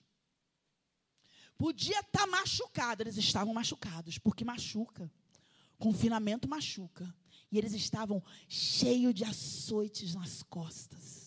Podia 1.58 2.00
estar 2.00 2.20
tá 2.20 2.28
machucado, 2.28 3.04
eles 3.04 3.18
estavam 3.18 3.54
machucados, 3.54 4.18
porque 4.18 4.44
machuca. 4.44 5.12
Confinamento 5.78 6.48
machuca. 6.48 7.14
E 7.52 7.58
eles 7.58 7.74
estavam 7.74 8.22
cheios 8.48 9.14
de 9.14 9.24
açoites 9.24 10.14
nas 10.14 10.44
costas. 10.44 11.25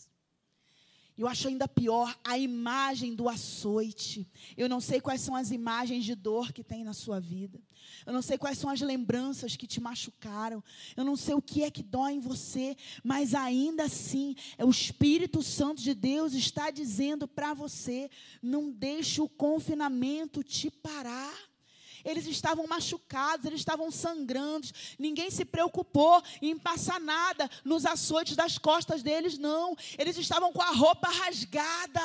Eu 1.18 1.26
acho 1.26 1.48
ainda 1.48 1.66
pior 1.66 2.16
a 2.22 2.38
imagem 2.38 3.12
do 3.12 3.28
açoite. 3.28 4.24
Eu 4.56 4.68
não 4.68 4.80
sei 4.80 5.00
quais 5.00 5.20
são 5.20 5.34
as 5.34 5.50
imagens 5.50 6.04
de 6.04 6.14
dor 6.14 6.52
que 6.52 6.62
tem 6.62 6.84
na 6.84 6.92
sua 6.92 7.18
vida. 7.18 7.60
Eu 8.06 8.12
não 8.12 8.22
sei 8.22 8.38
quais 8.38 8.56
são 8.56 8.70
as 8.70 8.80
lembranças 8.80 9.56
que 9.56 9.66
te 9.66 9.80
machucaram. 9.80 10.62
Eu 10.96 11.04
não 11.04 11.16
sei 11.16 11.34
o 11.34 11.42
que 11.42 11.64
é 11.64 11.72
que 11.72 11.82
dói 11.82 12.12
em 12.12 12.20
você. 12.20 12.76
Mas 13.02 13.34
ainda 13.34 13.84
assim, 13.84 14.36
é 14.56 14.64
o 14.64 14.70
Espírito 14.70 15.42
Santo 15.42 15.82
de 15.82 15.92
Deus 15.92 16.34
está 16.34 16.70
dizendo 16.70 17.26
para 17.26 17.52
você: 17.52 18.08
não 18.40 18.70
deixe 18.70 19.20
o 19.20 19.28
confinamento 19.28 20.44
te 20.44 20.70
parar. 20.70 21.47
Eles 22.08 22.26
estavam 22.26 22.66
machucados, 22.66 23.44
eles 23.44 23.60
estavam 23.60 23.90
sangrando. 23.90 24.66
Ninguém 24.98 25.30
se 25.30 25.44
preocupou 25.44 26.22
em 26.40 26.58
passar 26.58 26.98
nada 26.98 27.50
nos 27.62 27.84
açoites 27.84 28.34
das 28.34 28.56
costas 28.56 29.02
deles, 29.02 29.36
não. 29.36 29.76
Eles 29.98 30.16
estavam 30.16 30.50
com 30.50 30.62
a 30.62 30.70
roupa 30.70 31.06
rasgada. 31.06 32.00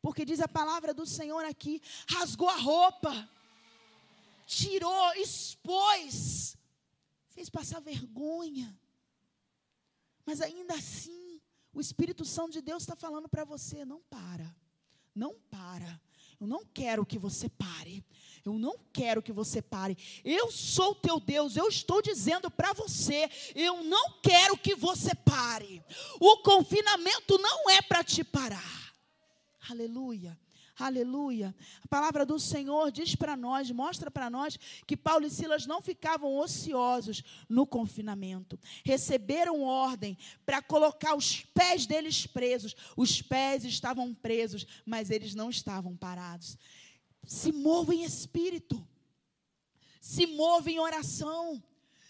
Porque 0.00 0.24
diz 0.24 0.40
a 0.40 0.48
palavra 0.48 0.94
do 0.94 1.04
Senhor 1.04 1.44
aqui: 1.44 1.82
rasgou 2.08 2.48
a 2.48 2.56
roupa, 2.56 3.28
tirou, 4.46 5.12
expôs, 5.16 6.56
fez 7.28 7.50
passar 7.50 7.78
vergonha. 7.80 8.74
Mas 10.24 10.40
ainda 10.40 10.74
assim, 10.74 11.38
o 11.74 11.80
Espírito 11.80 12.24
Santo 12.24 12.52
de 12.52 12.62
Deus 12.62 12.84
está 12.84 12.96
falando 12.96 13.28
para 13.28 13.44
você: 13.44 13.84
não 13.84 14.00
para, 14.08 14.56
não 15.14 15.34
para. 15.50 16.00
Eu 16.42 16.48
não 16.48 16.64
quero 16.74 17.06
que 17.06 17.20
você 17.20 17.48
pare. 17.48 18.04
Eu 18.44 18.54
não 18.54 18.76
quero 18.92 19.22
que 19.22 19.30
você 19.30 19.62
pare. 19.62 19.96
Eu 20.24 20.50
sou 20.50 20.92
teu 20.92 21.20
Deus. 21.20 21.56
Eu 21.56 21.68
estou 21.68 22.02
dizendo 22.02 22.50
para 22.50 22.72
você. 22.72 23.30
Eu 23.54 23.84
não 23.84 24.18
quero 24.20 24.58
que 24.58 24.74
você 24.74 25.14
pare. 25.14 25.80
O 26.18 26.38
confinamento 26.38 27.38
não 27.38 27.70
é 27.70 27.80
para 27.80 28.02
te 28.02 28.24
parar. 28.24 28.92
Aleluia. 29.70 30.36
Aleluia. 30.78 31.54
A 31.84 31.88
palavra 31.88 32.24
do 32.24 32.38
Senhor 32.38 32.90
diz 32.90 33.14
para 33.14 33.36
nós, 33.36 33.70
mostra 33.70 34.10
para 34.10 34.30
nós 34.30 34.58
que 34.86 34.96
Paulo 34.96 35.26
e 35.26 35.30
Silas 35.30 35.66
não 35.66 35.82
ficavam 35.82 36.36
ociosos 36.38 37.22
no 37.48 37.66
confinamento. 37.66 38.58
Receberam 38.84 39.62
ordem 39.62 40.16
para 40.44 40.62
colocar 40.62 41.14
os 41.14 41.42
pés 41.54 41.86
deles 41.86 42.26
presos. 42.26 42.74
Os 42.96 43.20
pés 43.20 43.64
estavam 43.64 44.14
presos, 44.14 44.66
mas 44.84 45.10
eles 45.10 45.34
não 45.34 45.50
estavam 45.50 45.96
parados 45.96 46.56
se 47.26 47.52
mova 47.52 47.94
em 47.94 48.02
espírito, 48.02 48.86
se 50.00 50.26
move 50.26 50.72
em 50.72 50.80
oração 50.80 51.62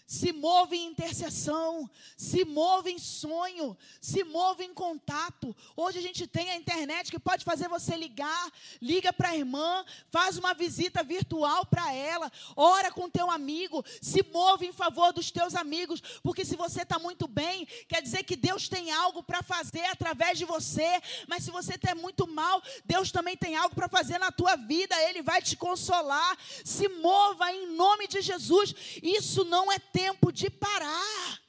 se 0.05 0.31
move 0.31 0.75
em 0.75 0.87
intercessão, 0.87 1.89
se 2.17 2.43
move 2.45 2.91
em 2.91 2.99
sonho, 2.99 3.77
se 4.01 4.23
move 4.23 4.63
em 4.63 4.73
contato. 4.73 5.55
Hoje 5.75 5.99
a 5.99 6.01
gente 6.01 6.27
tem 6.27 6.49
a 6.51 6.55
internet 6.55 7.09
que 7.09 7.19
pode 7.19 7.43
fazer 7.45 7.67
você 7.67 7.95
ligar, 7.95 8.51
liga 8.81 9.13
para 9.13 9.29
a 9.29 9.35
irmã, 9.35 9.85
faz 10.11 10.37
uma 10.37 10.53
visita 10.53 11.03
virtual 11.03 11.65
para 11.65 11.93
ela, 11.93 12.31
ora 12.55 12.91
com 12.91 13.09
teu 13.09 13.31
amigo, 13.31 13.83
se 14.01 14.23
move 14.31 14.67
em 14.67 14.73
favor 14.73 15.13
dos 15.13 15.31
teus 15.31 15.55
amigos, 15.55 16.01
porque 16.21 16.43
se 16.43 16.55
você 16.55 16.81
está 16.81 16.99
muito 16.99 17.27
bem, 17.27 17.65
quer 17.87 18.01
dizer 18.01 18.23
que 18.23 18.35
Deus 18.35 18.67
tem 18.67 18.91
algo 18.91 19.23
para 19.23 19.41
fazer 19.41 19.85
através 19.85 20.37
de 20.37 20.45
você, 20.45 21.01
mas 21.27 21.43
se 21.43 21.51
você 21.51 21.75
está 21.75 21.95
muito 21.95 22.27
mal, 22.27 22.61
Deus 22.85 23.11
também 23.11 23.37
tem 23.37 23.55
algo 23.55 23.75
para 23.75 23.87
fazer 23.87 24.17
na 24.17 24.31
tua 24.31 24.55
vida, 24.55 24.95
Ele 25.09 25.21
vai 25.21 25.41
te 25.41 25.55
consolar. 25.55 26.37
Se 26.63 26.87
mova 26.87 27.51
em 27.51 27.75
nome 27.75 28.07
de 28.07 28.21
Jesus. 28.21 28.73
Isso 29.01 29.43
não 29.45 29.71
é 29.71 29.79
tempo 29.93 30.31
de 30.31 30.49
parar. 30.49 31.41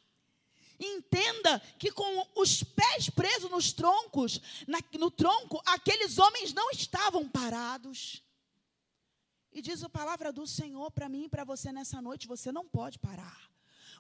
Entenda 0.79 1.61
que 1.79 1.91
com 1.91 2.29
os 2.37 2.63
pés 2.63 3.09
presos 3.09 3.51
nos 3.51 3.73
troncos, 3.73 4.41
na, 4.67 4.79
no 4.99 5.11
tronco, 5.11 5.61
aqueles 5.65 6.19
homens 6.19 6.53
não 6.53 6.71
estavam 6.71 7.29
parados. 7.29 8.23
E 9.53 9.63
diz 9.63 9.83
a 9.83 9.89
palavra 9.89 10.33
do 10.33 10.47
Senhor 10.47 10.91
para 10.91 11.09
mim 11.09 11.25
e 11.25 11.29
para 11.29 11.45
você 11.45 11.73
nessa 11.73 12.03
noite: 12.03 12.27
você 12.27 12.53
não 12.53 12.69
pode 12.69 12.99
parar. 12.99 13.51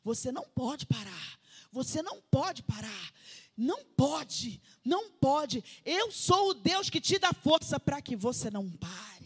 Você 0.02 0.30
não 0.30 0.44
pode 0.44 0.84
parar. 0.84 1.38
Você 1.72 2.02
não 2.02 2.20
pode 2.20 2.62
parar. 2.62 3.12
Não 3.56 3.84
pode, 3.84 4.60
não 4.84 5.10
pode. 5.12 5.64
Eu 5.84 6.10
sou 6.10 6.50
o 6.50 6.54
Deus 6.54 6.90
que 6.90 7.00
te 7.00 7.18
dá 7.18 7.32
força 7.32 7.78
para 7.78 8.02
que 8.02 8.16
você 8.16 8.50
não 8.50 8.68
pare. 8.68 9.24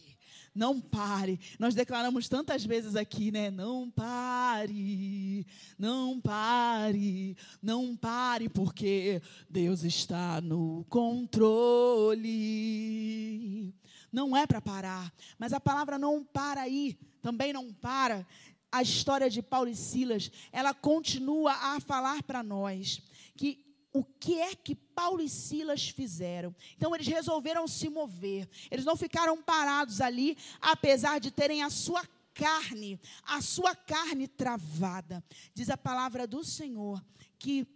Não 0.59 0.81
pare. 0.81 1.39
Nós 1.57 1.75
declaramos 1.75 2.29
tantas 2.29 2.65
vezes 2.65 2.97
aqui, 2.97 3.31
né? 3.31 3.49
Não 3.49 3.89
pare, 3.89 5.47
não 5.79 6.21
pare, 6.21 7.37
não 7.63 7.97
pare, 7.97 8.49
porque 8.49 9.23
Deus 9.49 9.85
está 9.85 10.41
no 10.41 10.85
controle. 10.89 12.25
Não 14.11 14.37
é 14.37 14.49
para 14.49 14.61
parar, 14.61 15.15
mas 15.39 15.53
a 15.53 15.61
palavra 15.61 15.97
não 15.97 16.25
para 16.25 16.63
aí, 16.63 16.99
também 17.23 17.53
não 17.53 17.73
para 17.73 18.27
a 18.73 18.83
história 18.83 19.31
de 19.31 19.41
Paulo 19.41 19.71
e 19.71 19.77
Silas, 19.77 20.33
ela 20.51 20.75
continua 20.75 21.53
a 21.53 21.79
falar 21.81 22.23
para 22.25 22.43
nós 22.43 23.01
que 23.37 23.65
o 23.99 24.05
que 24.05 24.41
é 24.41 24.55
que 24.55 24.75
Paulo 24.75 25.21
e 25.21 25.29
Silas 25.29 25.89
fizeram. 25.89 26.55
Então, 26.77 26.95
eles 26.95 27.07
resolveram 27.07 27.67
se 27.67 27.89
mover. 27.89 28.49
Eles 28.71 28.85
não 28.85 28.97
ficaram 28.97 29.43
parados 29.43 30.01
ali, 30.01 30.37
apesar 30.61 31.19
de 31.19 31.31
terem 31.31 31.63
a 31.63 31.71
sua 31.71 32.07
carne, 32.35 33.01
a 33.25 33.41
sua 33.41 33.75
carne 33.75 34.29
travada. 34.29 35.23
Diz 35.53 35.69
a 35.71 35.77
palavra 35.77 36.27
do 36.27 36.45
Senhor 36.45 37.05
que 37.39 37.67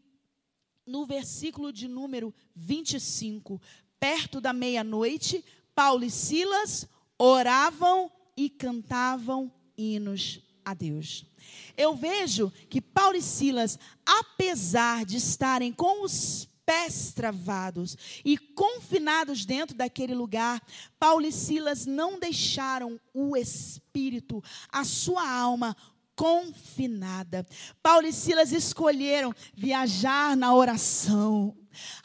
no 0.87 1.07
versículo 1.07 1.73
de 1.73 1.89
número 1.89 2.35
25, 2.55 3.61
perto 3.99 4.41
da 4.41 4.53
meia-noite, 4.53 5.45
Paulo 5.75 6.05
e 6.05 6.11
Silas 6.11 6.89
oravam 7.19 8.11
e 8.37 8.51
cantavam 8.51 9.53
hinos 9.77 10.41
a 10.65 10.75
Deus. 10.75 11.25
Eu 11.77 11.95
vejo 11.95 12.53
que 12.69 12.81
Paulo 12.81 13.17
e 13.17 13.23
Silas, 13.23 13.79
apesar 14.05 15.05
de 15.05 15.17
estarem 15.17 15.73
com 15.73 16.05
os 16.05 16.49
pés 16.65 17.13
travados 17.13 17.97
e 18.25 18.39
confinados 18.39 19.45
dentro 19.45 19.77
daquele 19.77 20.15
lugar, 20.15 20.63
Paulo 20.99 21.27
e 21.27 21.33
Silas 21.33 21.87
não 21.87 22.19
deixaram 22.19 23.01
o 23.13 23.37
espírito, 23.37 24.43
a 24.71 24.85
sua 24.85 25.29
alma 25.29 25.77
confinada. 26.15 27.47
Paulo 27.83 28.07
e 28.07 28.13
Silas 28.13 28.53
escolheram 28.53 29.35
viajar 29.55 30.37
na 30.37 30.55
oração. 30.55 31.57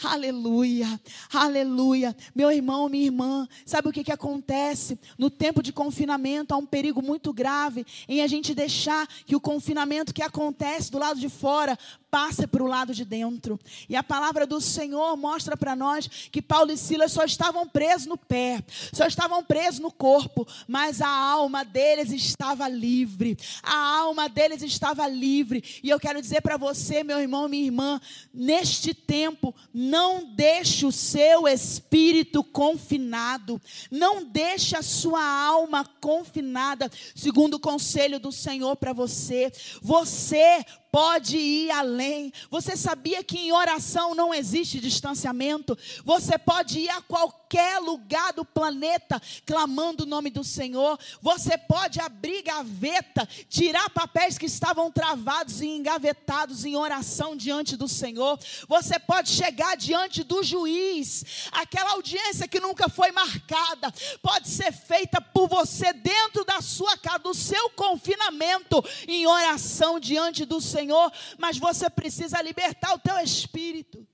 Aleluia, 0.04 1.00
aleluia. 1.32 2.16
Meu 2.36 2.52
irmão, 2.52 2.90
minha 2.90 3.06
irmã, 3.06 3.48
sabe 3.66 3.90
o 3.90 3.92
que, 3.92 4.04
que 4.04 4.12
acontece? 4.12 5.00
No 5.18 5.30
tempo 5.30 5.62
de 5.62 5.74
confinamento 5.74 6.54
há 6.54 6.58
um 6.58 6.66
perigo 6.66 7.02
muito 7.02 7.34
grave 7.34 7.86
em 8.08 8.22
a 8.22 8.28
gente 8.28 8.54
deixar 8.54 9.08
que 9.26 9.36
o 9.36 9.42
confinamento 9.42 10.14
que 10.14 10.22
acontece 10.22 10.92
do 10.92 10.98
lado 10.98 11.20
de 11.20 11.30
fora 11.30 11.78
passe 12.10 12.48
para 12.48 12.64
o 12.64 12.68
lado 12.68 12.94
de 12.94 13.04
dentro. 13.04 13.60
E 13.88 13.96
a 13.96 14.04
palavra 14.04 14.48
do 14.48 14.62
Senhor 14.62 15.16
mostra 15.18 15.58
para 15.58 15.76
nós 15.76 16.08
que 16.32 16.42
Paulo 16.42 16.72
e 16.72 16.78
Silas 16.78 17.12
só 17.12 17.24
estavam 17.24 17.68
presos 17.68 18.08
no 18.08 18.18
pé, 18.18 18.64
só 18.94 19.06
estavam 19.06 19.44
presos 19.44 19.80
no 19.80 19.92
corpo, 19.92 20.48
mas 20.68 21.02
a 21.02 21.10
alma 21.10 21.64
deles 21.64 22.12
estava 22.12 22.68
livre. 22.68 23.38
A 23.62 24.00
alma 24.00 24.30
deles 24.30 24.62
estava 24.62 25.08
livre. 25.08 25.64
E 25.84 25.90
eu 25.90 26.00
quero 26.00 26.22
dizer 26.22 26.42
para 26.42 26.58
você, 26.58 27.04
meu 27.04 27.20
irmão, 27.20 27.48
minha 27.48 27.66
irmã, 27.66 28.00
neste 28.34 28.94
tempo 28.94 29.54
não 29.74 30.34
deixe 30.36 30.86
o 30.86 30.92
seu 30.92 31.48
espírito 31.48 32.44
confinado, 32.44 33.62
não 33.92 34.24
deixe 34.24 34.76
a 34.76 34.82
sua 34.82 35.24
alma 35.24 35.86
confinada, 36.02 36.92
segundo 37.16 37.56
o 37.56 37.60
conselho 37.60 38.20
do 38.20 38.32
Senhor 38.32 38.76
para 38.76 38.94
você. 38.94 39.52
Você 39.82 40.66
pode 40.92 41.38
ir 41.38 41.72
além. 41.72 42.32
Você 42.50 42.76
sabia 42.76 43.24
que 43.24 43.38
em 43.38 43.52
oração 43.52 44.16
não 44.16 44.34
existe 44.34 44.80
distanciamento? 44.80 45.78
Você 46.04 46.38
pode 46.38 46.80
ir 46.80 46.90
a 46.90 47.02
qualquer 47.02 47.80
lugar 47.80 48.34
do 48.34 48.46
planeta 48.46 49.22
clamando 49.46 50.04
o 50.04 50.08
nome 50.08 50.30
do 50.30 50.44
Senhor. 50.44 50.98
Você 51.22 51.58
pode 51.58 52.00
abrir 52.00 52.42
gaveta, 52.44 53.28
tirar 53.50 53.90
papéis 53.90 54.38
que 54.38 54.46
estavam 54.46 54.92
travados 54.92 55.62
e 55.62 55.68
engavetados 55.68 56.66
em 56.66 56.76
oração 56.76 57.36
diante 57.36 57.76
do 57.76 57.88
Senhor. 57.88 58.40
Você 58.68 58.98
pode 59.00 59.30
chegar 59.30 59.76
diante 59.76 60.24
do 60.24 60.42
juiz. 60.44 61.50
Aquela 61.52 61.92
audiência 61.92 62.48
que 62.48 62.60
nunca 62.60 62.90
foi 62.90 63.12
marcada 63.12 63.94
pode 64.22 64.50
ser 64.50 64.72
feita 64.72 65.20
por 65.22 65.48
você 65.48 65.94
dentro 65.94 66.44
da 66.46 66.62
sua 66.62 66.98
casa, 66.98 67.20
do 67.20 67.34
seu 67.34 67.70
confinamento 67.72 68.84
em 69.08 69.28
oração 69.28 70.00
diante 70.00 70.46
do 70.46 70.62
Senhor. 70.62 70.77
Senhor, 70.78 71.12
mas 71.38 71.58
você 71.58 71.90
precisa 71.90 72.42
libertar 72.42 72.94
o 72.94 73.00
teu 73.00 73.18
espírito 73.20 74.08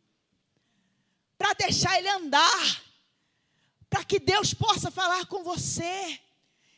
para 1.38 1.54
deixar 1.54 1.98
ele 1.98 2.08
andar, 2.10 2.84
para 3.90 4.04
que 4.06 4.20
Deus 4.20 4.54
possa 4.54 4.90
falar 4.90 5.26
com 5.26 5.44
você. 5.44 6.20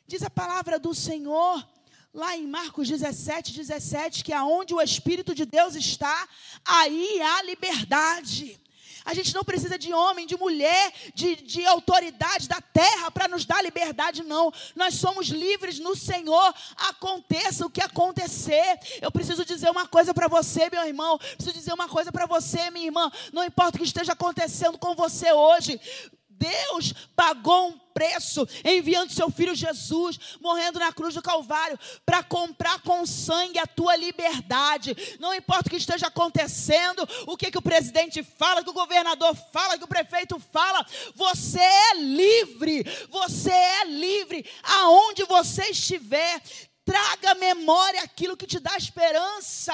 Diz 0.08 0.24
a 0.24 0.30
palavra 0.30 0.80
do 0.80 0.94
Senhor 0.94 1.68
lá 2.12 2.36
em 2.36 2.48
Marcos 2.48 2.88
17, 2.88 3.54
17, 3.54 4.24
que 4.24 4.34
aonde 4.34 4.74
o 4.74 4.82
Espírito 4.82 5.36
de 5.36 5.46
Deus 5.46 5.76
está, 5.76 6.28
aí 6.64 7.22
há 7.22 7.44
liberdade. 7.44 8.60
A 9.06 9.14
gente 9.14 9.34
não 9.36 9.44
precisa 9.44 9.78
de 9.78 9.94
homem, 9.94 10.26
de 10.26 10.36
mulher, 10.36 10.92
de, 11.14 11.36
de 11.36 11.66
autoridade 11.66 12.50
da 12.50 12.60
terra 12.60 13.12
para 13.12 13.28
nos 13.28 13.46
dar 13.46 13.64
liberdade, 13.64 14.24
não. 14.24 14.52
Nós 14.76 14.96
somos 14.96 15.28
livres 15.28 15.78
no 15.78 15.96
Senhor. 15.96 16.54
Aconteça 16.76 17.66
o 17.66 17.70
que 17.70 17.82
acontecer. 17.82 18.80
Eu 19.02 19.12
preciso 19.12 19.46
dizer 19.46 19.70
uma 19.70 19.88
coisa 19.88 20.14
para 20.14 20.28
você, 20.28 20.70
meu 20.72 20.84
irmão. 20.84 21.20
Preciso 21.20 21.54
dizer 21.54 21.74
uma 21.74 21.88
coisa 21.88 22.12
para 22.12 22.26
você, 22.26 22.72
minha 22.72 22.88
irmã. 22.88 23.12
Não 23.32 23.44
importa 23.44 23.78
o 23.78 23.80
que 23.80 23.86
esteja 23.86 24.14
acontecendo 24.14 24.78
com 24.80 24.96
você 24.96 25.32
hoje. 25.32 25.80
Deus 26.38 26.94
pagou 27.16 27.70
um 27.70 27.80
preço, 27.96 28.46
enviando 28.66 29.14
seu 29.14 29.32
filho 29.32 29.56
Jesus, 29.56 30.20
morrendo 30.42 30.80
na 30.80 30.92
cruz 30.92 31.14
do 31.14 31.22
Calvário, 31.22 31.80
para 32.06 32.22
comprar 32.22 32.82
com 32.82 33.06
sangue 33.06 33.58
a 33.58 33.66
tua 33.66 33.96
liberdade. 33.96 34.96
Não 35.18 35.34
importa 35.34 35.68
o 35.68 35.70
que 35.70 35.78
esteja 35.78 36.08
acontecendo, 36.08 37.08
o 37.26 37.38
que, 37.38 37.50
que 37.50 37.58
o 37.58 37.62
presidente 37.62 38.22
fala, 38.22 38.60
o 38.60 38.64
que 38.66 38.70
o 38.70 38.74
governador 38.74 39.34
fala, 39.54 39.76
o 39.76 39.78
que 39.78 39.86
o 39.86 39.88
prefeito 39.88 40.38
fala, 40.52 40.86
você 41.16 41.62
é 41.62 41.94
livre, 41.96 42.84
você 43.10 43.52
é 43.52 43.86
livre, 43.86 44.46
aonde 44.62 45.24
você 45.24 45.70
estiver. 45.70 46.42
Traga 46.84 47.32
à 47.32 47.36
memória 47.36 48.04
aquilo 48.04 48.38
que 48.38 48.46
te 48.46 48.60
dá 48.60 48.78
esperança. 48.78 49.74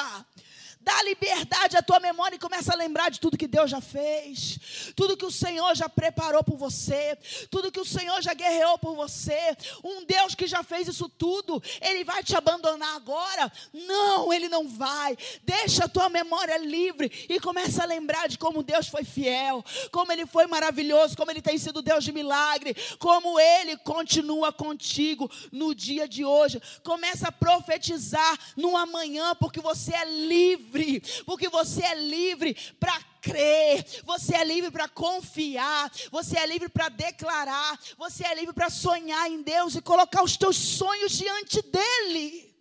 Dá 0.83 1.03
liberdade 1.03 1.77
à 1.77 1.81
tua 1.83 1.99
memória 1.99 2.35
e 2.35 2.39
começa 2.39 2.73
a 2.73 2.75
lembrar 2.75 3.11
de 3.11 3.19
tudo 3.19 3.37
que 3.37 3.47
Deus 3.47 3.69
já 3.69 3.79
fez, 3.79 4.93
tudo 4.95 5.15
que 5.15 5.25
o 5.25 5.31
Senhor 5.31 5.75
já 5.75 5.87
preparou 5.87 6.43
por 6.43 6.57
você, 6.57 7.15
tudo 7.51 7.71
que 7.71 7.79
o 7.79 7.85
Senhor 7.85 8.19
já 8.19 8.33
guerreou 8.33 8.79
por 8.79 8.95
você. 8.95 9.55
Um 9.83 10.03
Deus 10.03 10.33
que 10.33 10.47
já 10.47 10.63
fez 10.63 10.87
isso 10.87 11.07
tudo, 11.07 11.61
ele 11.81 12.03
vai 12.03 12.23
te 12.23 12.35
abandonar 12.35 12.95
agora? 12.95 13.51
Não, 13.71 14.33
ele 14.33 14.49
não 14.49 14.67
vai. 14.67 15.15
Deixa 15.43 15.85
a 15.85 15.87
tua 15.87 16.09
memória 16.09 16.57
livre 16.57 17.27
e 17.29 17.39
começa 17.39 17.83
a 17.83 17.85
lembrar 17.85 18.27
de 18.27 18.39
como 18.39 18.63
Deus 18.63 18.87
foi 18.87 19.03
fiel, 19.03 19.63
como 19.91 20.11
ele 20.11 20.25
foi 20.25 20.47
maravilhoso, 20.47 21.15
como 21.15 21.29
ele 21.29 21.43
tem 21.43 21.59
sido 21.59 21.83
Deus 21.83 22.03
de 22.03 22.11
milagre, 22.11 22.75
como 22.97 23.39
ele 23.39 23.77
continua 23.77 24.51
contigo 24.51 25.29
no 25.51 25.75
dia 25.75 26.07
de 26.07 26.25
hoje. 26.25 26.59
Começa 26.83 27.27
a 27.27 27.31
profetizar 27.31 28.35
no 28.57 28.75
amanhã, 28.75 29.35
porque 29.35 29.59
você 29.59 29.93
é 29.93 30.05
livre 30.05 30.70
livre, 30.77 31.23
porque 31.25 31.49
você 31.49 31.83
é 31.83 31.95
livre 31.95 32.55
para 32.79 33.01
crer, 33.21 33.85
você 34.03 34.35
é 34.35 34.43
livre 34.43 34.71
para 34.71 34.87
confiar, 34.87 35.91
você 36.11 36.37
é 36.37 36.45
livre 36.45 36.69
para 36.69 36.89
declarar, 36.89 37.79
você 37.97 38.25
é 38.25 38.35
livre 38.35 38.53
para 38.53 38.69
sonhar 38.69 39.29
em 39.29 39.41
Deus 39.41 39.75
e 39.75 39.81
colocar 39.81 40.23
os 40.23 40.37
teus 40.37 40.57
sonhos 40.57 41.11
diante 41.11 41.61
dEle. 41.61 42.51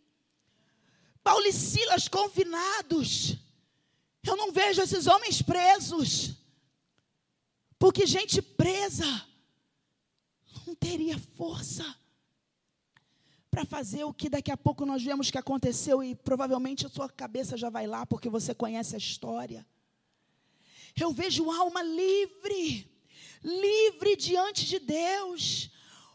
Paulo 1.22 1.46
e 1.46 1.52
Silas 1.52 2.08
confinados, 2.08 3.36
eu 4.26 4.36
não 4.36 4.52
vejo 4.52 4.82
esses 4.82 5.06
homens 5.06 5.42
presos, 5.42 6.32
porque 7.78 8.06
gente 8.06 8.42
presa 8.42 9.30
não 10.70 10.74
teria 10.76 11.18
força 11.36 11.84
para 13.50 13.64
fazer 13.64 14.04
o 14.04 14.14
que 14.14 14.28
daqui 14.28 14.50
a 14.50 14.56
pouco 14.56 14.86
nós 14.86 15.02
vemos 15.02 15.30
que 15.30 15.38
aconteceu 15.38 16.02
e 16.02 16.14
provavelmente 16.14 16.86
a 16.86 16.88
sua 16.88 17.08
cabeça 17.08 17.56
já 17.56 17.68
vai 17.68 17.86
lá 17.86 18.06
porque 18.06 18.28
você 18.28 18.54
conhece 18.54 18.94
a 18.94 18.98
história. 18.98 19.66
Eu 20.98 21.12
vejo 21.12 21.50
alma 21.50 21.82
livre, 21.82 22.88
livre 23.42 24.16
diante 24.16 24.66
de 24.66 24.78
Deus, 24.78 25.70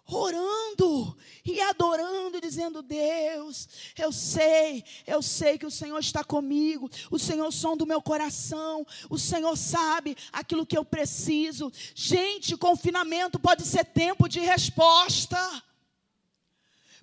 orando 0.07 1.17
e 1.43 1.59
adorando, 1.59 2.39
dizendo: 2.39 2.81
Deus, 2.81 3.67
eu 3.97 4.11
sei, 4.11 4.83
eu 5.05 5.21
sei 5.21 5.57
que 5.57 5.65
o 5.65 5.71
Senhor 5.71 5.99
está 5.99 6.23
comigo, 6.23 6.89
o 7.09 7.19
Senhor 7.19 7.51
som 7.51 7.75
do 7.75 7.85
meu 7.85 8.01
coração, 8.01 8.85
o 9.09 9.17
Senhor 9.17 9.55
sabe 9.57 10.15
aquilo 10.31 10.65
que 10.65 10.77
eu 10.77 10.85
preciso. 10.85 11.71
Gente, 11.93 12.55
confinamento 12.55 13.39
pode 13.39 13.65
ser 13.65 13.85
tempo 13.85 14.29
de 14.29 14.39
resposta. 14.39 15.37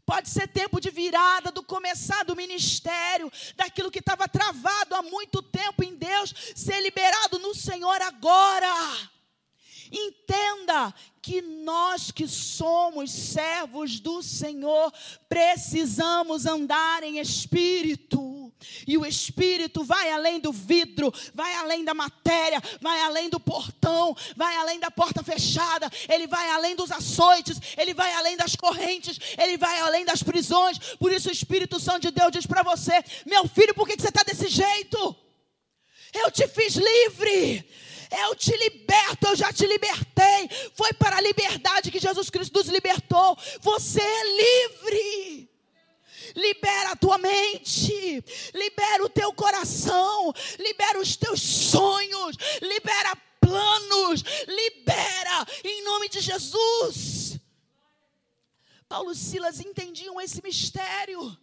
Pode 0.04 0.28
ser 0.28 0.48
tempo 0.48 0.80
de 0.80 0.90
virada, 0.90 1.52
do 1.52 1.62
começar 1.62 2.24
do 2.24 2.34
ministério, 2.34 3.30
daquilo 3.54 3.90
que 3.90 4.00
estava 4.00 4.28
travado 4.28 4.94
há 4.96 5.02
muito 5.02 5.40
tempo 5.42 5.84
em 5.84 5.94
Deus, 5.94 6.34
ser 6.54 6.80
liberado 6.80 7.38
no 7.38 7.54
Senhor 7.54 8.00
agora. 8.02 8.68
Entenda 9.92 10.92
que 11.20 11.40
nós 11.42 12.10
que 12.10 12.26
somos 12.26 13.12
servos 13.12 14.00
do 14.00 14.22
Senhor 14.22 14.92
precisamos 15.28 16.46
andar 16.46 17.02
em 17.02 17.18
espírito. 17.18 18.41
E 18.86 18.96
o 18.98 19.06
espírito 19.06 19.84
vai 19.84 20.10
além 20.10 20.40
do 20.40 20.52
vidro, 20.52 21.12
vai 21.34 21.54
além 21.56 21.84
da 21.84 21.94
matéria, 21.94 22.62
vai 22.80 23.00
além 23.00 23.28
do 23.28 23.40
portão, 23.40 24.16
vai 24.36 24.56
além 24.56 24.78
da 24.78 24.90
porta 24.90 25.22
fechada, 25.22 25.90
ele 26.08 26.26
vai 26.26 26.50
além 26.50 26.76
dos 26.76 26.90
açoites, 26.90 27.58
ele 27.76 27.94
vai 27.94 28.12
além 28.14 28.36
das 28.36 28.56
correntes, 28.56 29.18
ele 29.38 29.56
vai 29.56 29.80
além 29.80 30.04
das 30.04 30.22
prisões. 30.22 30.78
Por 30.98 31.12
isso 31.12 31.28
o 31.28 31.32
Espírito 31.32 31.78
Santo 31.78 32.02
de 32.02 32.10
Deus 32.10 32.32
diz 32.32 32.46
para 32.46 32.62
você: 32.62 33.02
meu 33.26 33.46
filho, 33.48 33.74
por 33.74 33.86
que, 33.86 33.96
que 33.96 34.02
você 34.02 34.08
está 34.08 34.22
desse 34.22 34.48
jeito? 34.48 35.16
Eu 36.12 36.30
te 36.30 36.46
fiz 36.48 36.74
livre. 36.74 37.64
Eu 38.24 38.34
te 38.34 38.54
liberto, 38.54 39.28
eu 39.28 39.36
já 39.36 39.50
te 39.52 39.66
libertei. 39.66 40.50
Foi 40.74 40.92
para 40.92 41.16
a 41.16 41.20
liberdade 41.20 41.90
que 41.90 41.98
Jesus 41.98 42.28
Cristo 42.28 42.58
nos 42.58 42.68
libertou. 42.68 43.38
Você 43.60 44.02
é 44.02 44.24
livre. 44.24 45.51
Libera 46.34 46.92
a 46.92 46.96
tua 46.96 47.18
mente, 47.18 48.24
libera 48.54 49.04
o 49.04 49.08
teu 49.08 49.32
coração, 49.32 50.32
libera 50.58 51.00
os 51.00 51.16
teus 51.16 51.40
sonhos, 51.40 52.36
libera 52.60 53.16
planos, 53.40 54.22
libera 54.46 55.46
em 55.64 55.84
nome 55.84 56.08
de 56.08 56.20
Jesus. 56.20 57.38
Paulo 58.88 59.12
e 59.12 59.16
Silas 59.16 59.60
entendiam 59.60 60.20
esse 60.20 60.42
mistério, 60.42 61.36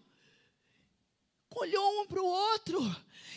olhou 1.55 2.01
um 2.01 2.05
para 2.05 2.21
o 2.21 2.25
outro 2.25 2.95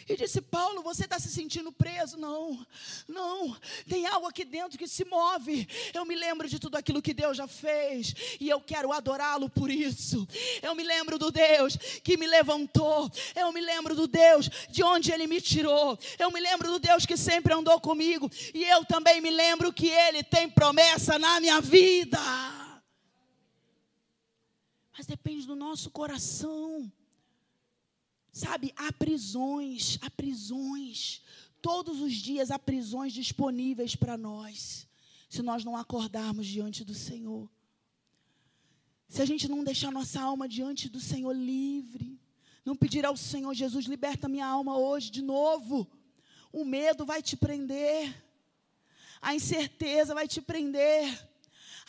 e 0.09 0.17
disse: 0.17 0.41
Paulo, 0.41 0.83
você 0.83 1.05
está 1.05 1.19
se 1.19 1.29
sentindo 1.29 1.73
preso? 1.73 2.17
Não, 2.17 2.67
não, 3.09 3.57
tem 3.89 4.07
algo 4.07 4.27
aqui 4.27 4.45
dentro 4.45 4.79
que 4.79 4.87
se 4.87 5.05
move. 5.05 5.69
Eu 5.95 6.05
me 6.05 6.15
lembro 6.15 6.49
de 6.49 6.59
tudo 6.59 6.77
aquilo 6.77 7.03
que 7.03 7.15
Deus 7.15 7.37
já 7.37 7.47
fez 7.47 8.15
e 8.41 8.49
eu 8.49 8.61
quero 8.61 8.93
adorá-lo 8.93 9.49
por 9.49 9.71
isso. 9.71 10.27
Eu 10.63 10.75
me 10.75 10.83
lembro 10.83 11.19
do 11.19 11.31
Deus 11.31 11.77
que 12.03 12.17
me 12.17 12.27
levantou. 12.27 13.11
Eu 13.35 13.53
me 13.53 13.61
lembro 13.61 13.95
do 13.95 14.07
Deus 14.07 14.49
de 14.71 14.83
onde 14.83 15.13
Ele 15.13 15.27
me 15.27 15.41
tirou. 15.41 15.99
Eu 16.19 16.31
me 16.31 16.41
lembro 16.41 16.71
do 16.71 16.79
Deus 16.79 17.07
que 17.07 17.17
sempre 17.17 17.53
andou 17.53 17.81
comigo. 17.81 18.31
E 18.55 18.65
eu 18.65 18.85
também 18.85 19.21
me 19.21 19.31
lembro 19.31 19.73
que 19.73 19.89
Ele 19.89 20.23
tem 20.23 20.49
promessa 20.49 21.19
na 21.19 21.41
minha 21.41 21.61
vida. 21.61 22.19
Mas 24.97 25.07
depende 25.07 25.47
do 25.47 25.57
nosso 25.57 25.91
coração. 25.91 26.91
Sabe, 28.33 28.73
há 28.77 28.91
prisões, 28.91 29.99
há 30.01 30.11
prisões. 30.11 31.23
Todos 31.61 32.01
os 32.01 32.15
dias 32.15 32.51
há 32.51 32.59
prisões 32.59 33.13
disponíveis 33.13 33.95
para 33.95 34.17
nós, 34.17 34.89
se 35.29 35.43
nós 35.43 35.63
não 35.65 35.77
acordarmos 35.77 36.47
diante 36.47 36.83
do 36.83 36.95
Senhor. 36.95 37.49
Se 39.07 39.21
a 39.21 39.27
gente 39.27 39.47
não 39.47 39.63
deixar 39.63 39.93
nossa 39.93 40.21
alma 40.21 40.49
diante 40.49 40.89
do 40.89 40.99
Senhor 40.99 41.33
livre, 41.33 42.19
não 42.65 42.75
pedir 42.75 43.05
ao 43.05 43.17
Senhor 43.17 43.53
Jesus, 43.53 43.85
liberta 43.85 44.29
minha 44.29 44.47
alma 44.47 44.79
hoje 44.79 45.11
de 45.11 45.21
novo. 45.21 45.87
O 46.51 46.65
medo 46.65 47.05
vai 47.05 47.21
te 47.21 47.37
prender, 47.37 48.25
a 49.21 49.35
incerteza 49.35 50.15
vai 50.15 50.27
te 50.27 50.41
prender, 50.41 51.29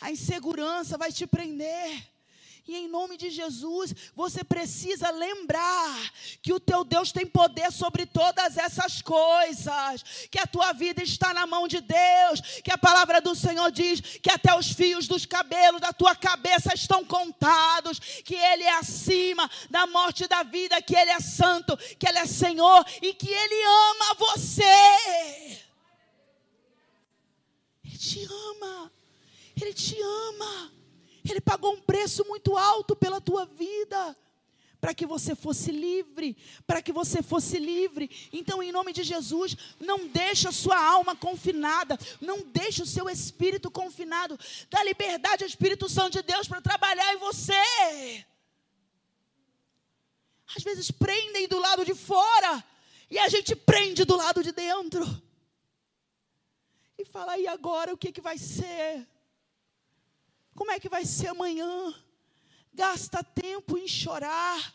a 0.00 0.12
insegurança 0.12 0.98
vai 0.98 1.10
te 1.10 1.26
prender. 1.26 2.13
E 2.66 2.76
em 2.76 2.88
nome 2.88 3.18
de 3.18 3.28
Jesus, 3.28 3.94
você 4.16 4.42
precisa 4.42 5.10
lembrar 5.10 6.10
que 6.40 6.50
o 6.50 6.58
teu 6.58 6.82
Deus 6.82 7.12
tem 7.12 7.26
poder 7.26 7.70
sobre 7.70 8.06
todas 8.06 8.56
essas 8.56 9.02
coisas, 9.02 10.02
que 10.30 10.38
a 10.38 10.46
tua 10.46 10.72
vida 10.72 11.02
está 11.02 11.34
na 11.34 11.46
mão 11.46 11.68
de 11.68 11.82
Deus, 11.82 12.40
que 12.62 12.72
a 12.72 12.78
palavra 12.78 13.20
do 13.20 13.34
Senhor 13.34 13.70
diz 13.70 14.00
que 14.00 14.30
até 14.30 14.56
os 14.56 14.72
fios 14.72 15.06
dos 15.06 15.26
cabelos 15.26 15.78
da 15.78 15.92
tua 15.92 16.16
cabeça 16.16 16.72
estão 16.74 17.04
contados, 17.04 17.98
que 17.98 18.34
Ele 18.34 18.62
é 18.62 18.78
acima 18.78 19.50
da 19.68 19.86
morte 19.86 20.24
e 20.24 20.28
da 20.28 20.42
vida, 20.42 20.80
que 20.80 20.96
Ele 20.96 21.10
é 21.10 21.20
santo, 21.20 21.76
que 21.98 22.08
Ele 22.08 22.18
é 22.18 22.26
Senhor. 22.26 22.82
E 23.02 23.12
que 23.12 23.28
Ele 23.28 23.64
ama 23.64 24.14
você. 24.14 24.62
Ele 27.84 27.98
te 27.98 28.24
ama, 28.24 28.92
Ele 29.54 29.74
te 29.74 30.00
ama. 30.00 30.72
Ele 31.30 31.40
pagou 31.40 31.72
um 31.74 31.80
preço 31.80 32.24
muito 32.26 32.56
alto 32.56 32.94
pela 32.94 33.20
tua 33.20 33.46
vida, 33.46 34.16
para 34.80 34.92
que 34.92 35.06
você 35.06 35.34
fosse 35.34 35.72
livre, 35.72 36.36
para 36.66 36.82
que 36.82 36.92
você 36.92 37.22
fosse 37.22 37.58
livre. 37.58 38.10
Então, 38.30 38.62
em 38.62 38.70
nome 38.70 38.92
de 38.92 39.02
Jesus, 39.02 39.56
não 39.80 40.06
deixe 40.06 40.46
a 40.46 40.52
sua 40.52 40.78
alma 40.78 41.16
confinada, 41.16 41.98
não 42.20 42.42
deixe 42.42 42.82
o 42.82 42.86
seu 42.86 43.08
espírito 43.08 43.70
confinado. 43.70 44.38
Dá 44.68 44.84
liberdade 44.84 45.42
ao 45.42 45.48
Espírito 45.48 45.88
Santo 45.88 46.12
de 46.12 46.22
Deus 46.22 46.46
para 46.46 46.60
trabalhar 46.60 47.14
em 47.14 47.16
você. 47.16 48.24
Às 50.54 50.62
vezes 50.62 50.90
prendem 50.90 51.48
do 51.48 51.58
lado 51.58 51.84
de 51.84 51.94
fora 51.94 52.62
e 53.10 53.18
a 53.18 53.28
gente 53.28 53.56
prende 53.56 54.04
do 54.04 54.16
lado 54.16 54.42
de 54.42 54.52
dentro. 54.52 55.04
E 56.98 57.04
fala, 57.06 57.38
e 57.38 57.46
agora 57.46 57.94
o 57.94 57.96
que, 57.96 58.12
que 58.12 58.20
vai 58.20 58.36
ser? 58.36 59.08
Como 60.54 60.70
é 60.70 60.78
que 60.78 60.88
vai 60.88 61.04
ser 61.04 61.28
amanhã? 61.28 61.94
Gasta 62.72 63.22
tempo 63.22 63.78
em 63.78 63.86
chorar, 63.86 64.74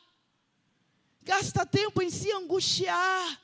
gasta 1.21 1.65
tempo 1.65 2.01
em 2.01 2.09
se 2.09 2.31
angustiar, 2.31 3.41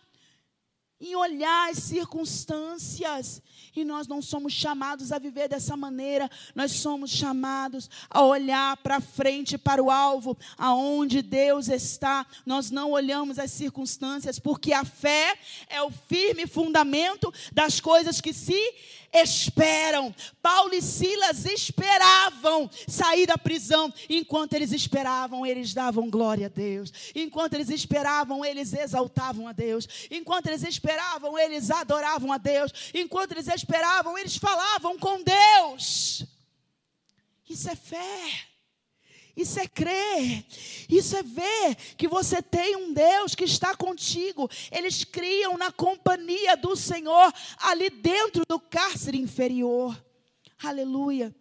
em 0.99 1.15
olhar 1.15 1.69
as 1.69 1.79
circunstâncias. 1.79 3.41
E 3.75 3.83
nós 3.83 4.07
não 4.07 4.21
somos 4.21 4.53
chamados 4.53 5.11
a 5.11 5.19
viver 5.19 5.49
dessa 5.49 5.75
maneira, 5.75 6.31
nós 6.53 6.71
somos 6.71 7.11
chamados 7.11 7.89
a 8.09 8.21
olhar 8.23 8.77
para 8.77 9.01
frente, 9.01 9.57
para 9.57 9.83
o 9.83 9.91
alvo, 9.91 10.37
aonde 10.57 11.21
Deus 11.21 11.67
está. 11.67 12.25
Nós 12.45 12.71
não 12.71 12.91
olhamos 12.91 13.37
as 13.37 13.51
circunstâncias, 13.51 14.39
porque 14.39 14.71
a 14.71 14.85
fé 14.85 15.37
é 15.67 15.81
o 15.81 15.91
firme 15.91 16.47
fundamento 16.47 17.33
das 17.51 17.81
coisas 17.81 18.21
que 18.21 18.33
se 18.33 18.73
esperam. 19.15 20.13
Paulo 20.41 20.73
e 20.73 20.81
Silas 20.81 21.45
esperavam 21.45 22.69
sair 22.87 23.25
da 23.25 23.37
prisão. 23.37 23.93
Enquanto 24.09 24.53
eles 24.53 24.71
esperavam, 24.71 25.45
eles 25.45 25.73
davam 25.73 26.09
glória 26.09 26.47
a 26.47 26.49
Deus. 26.49 26.91
Enquanto 27.15 27.53
eles 27.53 27.69
esperavam, 27.69 28.43
eles 28.43 28.73
exaltavam 28.73 29.47
a 29.47 29.51
Deus. 29.51 29.87
Enquanto 30.11 30.47
eles 30.47 30.63
esperavam, 30.63 31.37
eles 31.37 31.69
adoravam 31.71 32.31
a 32.31 32.37
Deus. 32.37 32.71
Enquanto 32.93 33.31
eles 33.31 33.47
esperavam, 33.47 34.17
eles 34.17 34.37
falavam 34.37 34.97
com 34.97 35.23
Deus. 35.23 36.25
Isso 37.49 37.69
é 37.69 37.75
fé. 37.75 38.54
Isso 39.35 39.59
é 39.59 39.67
crer, 39.67 40.45
isso 40.89 41.15
é 41.17 41.21
ver 41.21 41.75
que 41.97 42.07
você 42.07 42.41
tem 42.41 42.77
um 42.77 42.93
Deus 42.93 43.35
que 43.35 43.43
está 43.43 43.75
contigo. 43.75 44.49
Eles 44.71 45.03
criam 45.03 45.57
na 45.57 45.71
companhia 45.71 46.55
do 46.55 46.75
Senhor, 46.75 47.33
ali 47.57 47.89
dentro 47.89 48.43
do 48.47 48.59
cárcere 48.59 49.17
inferior. 49.17 50.01
Aleluia. 50.63 51.35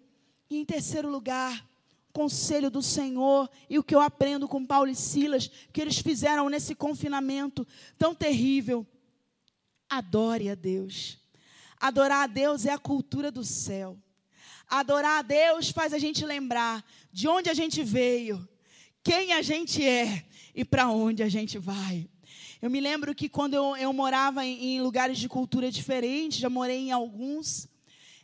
E 0.50 0.56
em 0.56 0.64
terceiro 0.64 1.08
lugar, 1.08 1.64
conselho 2.12 2.70
do 2.70 2.82
Senhor 2.82 3.50
e 3.68 3.78
o 3.78 3.82
que 3.82 3.94
eu 3.94 4.00
aprendo 4.00 4.48
com 4.48 4.64
Paulo 4.66 4.90
e 4.90 4.94
Silas, 4.94 5.50
que 5.72 5.80
eles 5.80 5.98
fizeram 5.98 6.48
nesse 6.48 6.74
confinamento 6.74 7.66
tão 7.98 8.14
terrível. 8.14 8.86
Adore 9.88 10.48
a 10.48 10.54
Deus. 10.54 11.18
Adorar 11.78 12.24
a 12.24 12.26
Deus 12.26 12.66
é 12.66 12.72
a 12.72 12.78
cultura 12.78 13.30
do 13.30 13.44
céu. 13.44 13.98
Adorar 14.68 15.18
a 15.18 15.22
Deus 15.22 15.70
faz 15.70 15.92
a 15.92 15.98
gente 15.98 16.24
lembrar 16.24 16.84
de 17.12 17.28
onde 17.28 17.48
a 17.50 17.54
gente 17.54 17.82
veio, 17.82 18.48
quem 19.02 19.32
a 19.32 19.42
gente 19.42 19.86
é 19.86 20.24
e 20.54 20.64
para 20.64 20.88
onde 20.88 21.22
a 21.22 21.28
gente 21.28 21.58
vai. 21.58 22.08
Eu 22.64 22.70
me 22.70 22.80
lembro 22.80 23.14
que 23.14 23.28
quando 23.28 23.52
eu, 23.52 23.76
eu 23.76 23.92
morava 23.92 24.44
em, 24.44 24.76
em, 24.76 24.80
lugares 24.80 25.18
de 25.18 25.28
cultura 25.28 25.70
diferentes, 25.70 26.38
já 26.38 26.48
morei 26.48 26.78
em 26.78 26.92
alguns, 26.92 27.68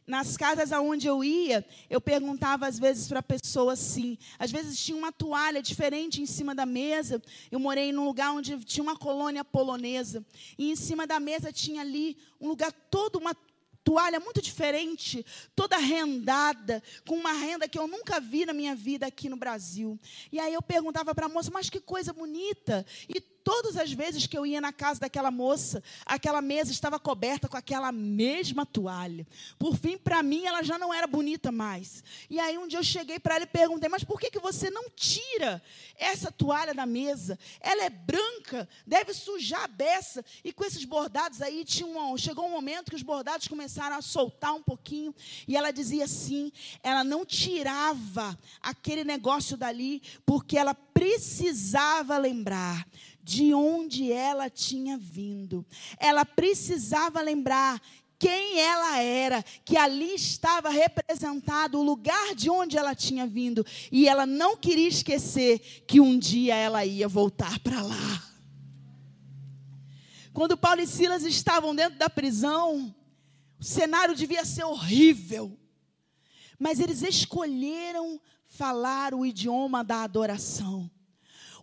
nas 0.06 0.36
casas 0.36 0.72
aonde 0.72 1.06
eu 1.06 1.22
ia, 1.22 1.64
eu 1.90 2.00
perguntava 2.00 2.66
às 2.66 2.78
vezes 2.78 3.06
para 3.06 3.18
a 3.18 3.22
pessoa 3.22 3.74
assim, 3.74 4.16
às 4.38 4.50
vezes 4.50 4.82
tinha 4.82 4.96
uma 4.96 5.12
toalha 5.12 5.60
diferente 5.60 6.22
em 6.22 6.26
cima 6.26 6.54
da 6.54 6.64
mesa. 6.64 7.22
Eu 7.50 7.60
morei 7.60 7.92
num 7.92 8.06
lugar 8.06 8.32
onde 8.32 8.64
tinha 8.64 8.82
uma 8.82 8.96
colônia 8.96 9.44
polonesa 9.44 10.24
e 10.56 10.70
em 10.70 10.76
cima 10.76 11.06
da 11.06 11.20
mesa 11.20 11.52
tinha 11.52 11.82
ali 11.82 12.16
um 12.40 12.48
lugar 12.48 12.72
todo 12.90 13.18
uma 13.18 13.36
toalha 13.84 14.20
muito 14.20 14.42
diferente, 14.42 15.24
toda 15.54 15.76
rendada, 15.76 16.82
com 17.06 17.16
uma 17.16 17.32
renda 17.32 17.68
que 17.68 17.78
eu 17.78 17.86
nunca 17.86 18.20
vi 18.20 18.44
na 18.44 18.52
minha 18.52 18.74
vida 18.74 19.06
aqui 19.06 19.28
no 19.28 19.36
Brasil. 19.36 19.98
E 20.30 20.38
aí 20.38 20.52
eu 20.52 20.62
perguntava 20.62 21.14
para 21.14 21.26
a 21.26 21.28
moça, 21.28 21.50
mas 21.52 21.70
que 21.70 21.80
coisa 21.80 22.12
bonita. 22.12 22.84
E 23.08 23.20
todas 23.44 23.76
as 23.76 23.92
vezes 23.92 24.26
que 24.26 24.36
eu 24.36 24.46
ia 24.46 24.60
na 24.60 24.72
casa 24.72 25.00
daquela 25.00 25.30
moça, 25.30 25.82
aquela 26.04 26.40
mesa 26.40 26.70
estava 26.70 26.98
coberta 26.98 27.48
com 27.48 27.56
aquela 27.56 27.92
mesma 27.92 28.64
toalha. 28.64 29.26
Por 29.58 29.76
fim, 29.76 29.96
para 29.96 30.22
mim, 30.22 30.46
ela 30.46 30.62
já 30.62 30.78
não 30.78 30.92
era 30.92 31.06
bonita 31.06 31.50
mais. 31.50 32.02
E 32.28 32.38
aí 32.38 32.58
um 32.58 32.66
dia 32.66 32.78
eu 32.78 32.84
cheguei 32.84 33.18
para 33.18 33.36
ela 33.36 33.44
e 33.44 33.48
perguntei: 33.48 33.88
Mas 33.88 34.04
por 34.04 34.20
que, 34.20 34.30
que 34.30 34.38
você 34.38 34.70
não 34.70 34.88
tira 34.90 35.62
essa 35.96 36.30
toalha 36.30 36.74
da 36.74 36.86
mesa? 36.86 37.38
Ela 37.60 37.84
é 37.84 37.90
branca, 37.90 38.68
deve 38.86 39.14
sujar 39.14 39.64
a 39.64 39.68
beça. 39.68 40.24
E 40.44 40.52
com 40.52 40.64
esses 40.64 40.84
bordados 40.84 41.42
aí, 41.42 41.64
tinha 41.64 41.86
um, 41.86 42.16
chegou 42.16 42.46
um 42.46 42.50
momento 42.50 42.90
que 42.90 42.96
os 42.96 43.02
bordados 43.02 43.48
começaram 43.48 43.96
a 43.96 44.02
soltar 44.02 44.54
um 44.54 44.62
pouquinho. 44.62 45.14
E 45.46 45.56
ela 45.56 45.70
dizia 45.70 46.04
assim: 46.04 46.52
ela 46.82 47.04
não 47.04 47.24
tirava 47.24 48.38
aquele 48.60 49.04
negócio 49.04 49.56
dali, 49.56 50.02
porque 50.24 50.58
ela 50.58 50.74
precisava 50.74 52.18
lembrar 52.18 52.86
de 53.30 53.54
onde 53.54 54.10
ela 54.10 54.50
tinha 54.50 54.98
vindo. 54.98 55.64
Ela 56.00 56.24
precisava 56.24 57.20
lembrar 57.20 57.80
quem 58.18 58.58
ela 58.58 58.98
era, 58.98 59.40
que 59.64 59.76
ali 59.76 60.14
estava 60.16 60.68
representado 60.68 61.78
o 61.78 61.82
lugar 61.82 62.34
de 62.34 62.50
onde 62.50 62.76
ela 62.76 62.92
tinha 62.92 63.28
vindo, 63.28 63.64
e 63.92 64.08
ela 64.08 64.26
não 64.26 64.56
queria 64.56 64.88
esquecer 64.88 65.84
que 65.86 66.00
um 66.00 66.18
dia 66.18 66.56
ela 66.56 66.84
ia 66.84 67.06
voltar 67.06 67.60
para 67.60 67.80
lá. 67.80 68.30
Quando 70.32 70.56
Paulo 70.56 70.80
e 70.80 70.86
Silas 70.86 71.22
estavam 71.22 71.72
dentro 71.72 72.00
da 72.00 72.10
prisão, 72.10 72.92
o 73.60 73.64
cenário 73.64 74.16
devia 74.16 74.44
ser 74.44 74.64
horrível, 74.64 75.56
mas 76.58 76.80
eles 76.80 77.02
escolheram 77.02 78.20
falar 78.44 79.14
o 79.14 79.24
idioma 79.24 79.84
da 79.84 80.02
adoração 80.02 80.90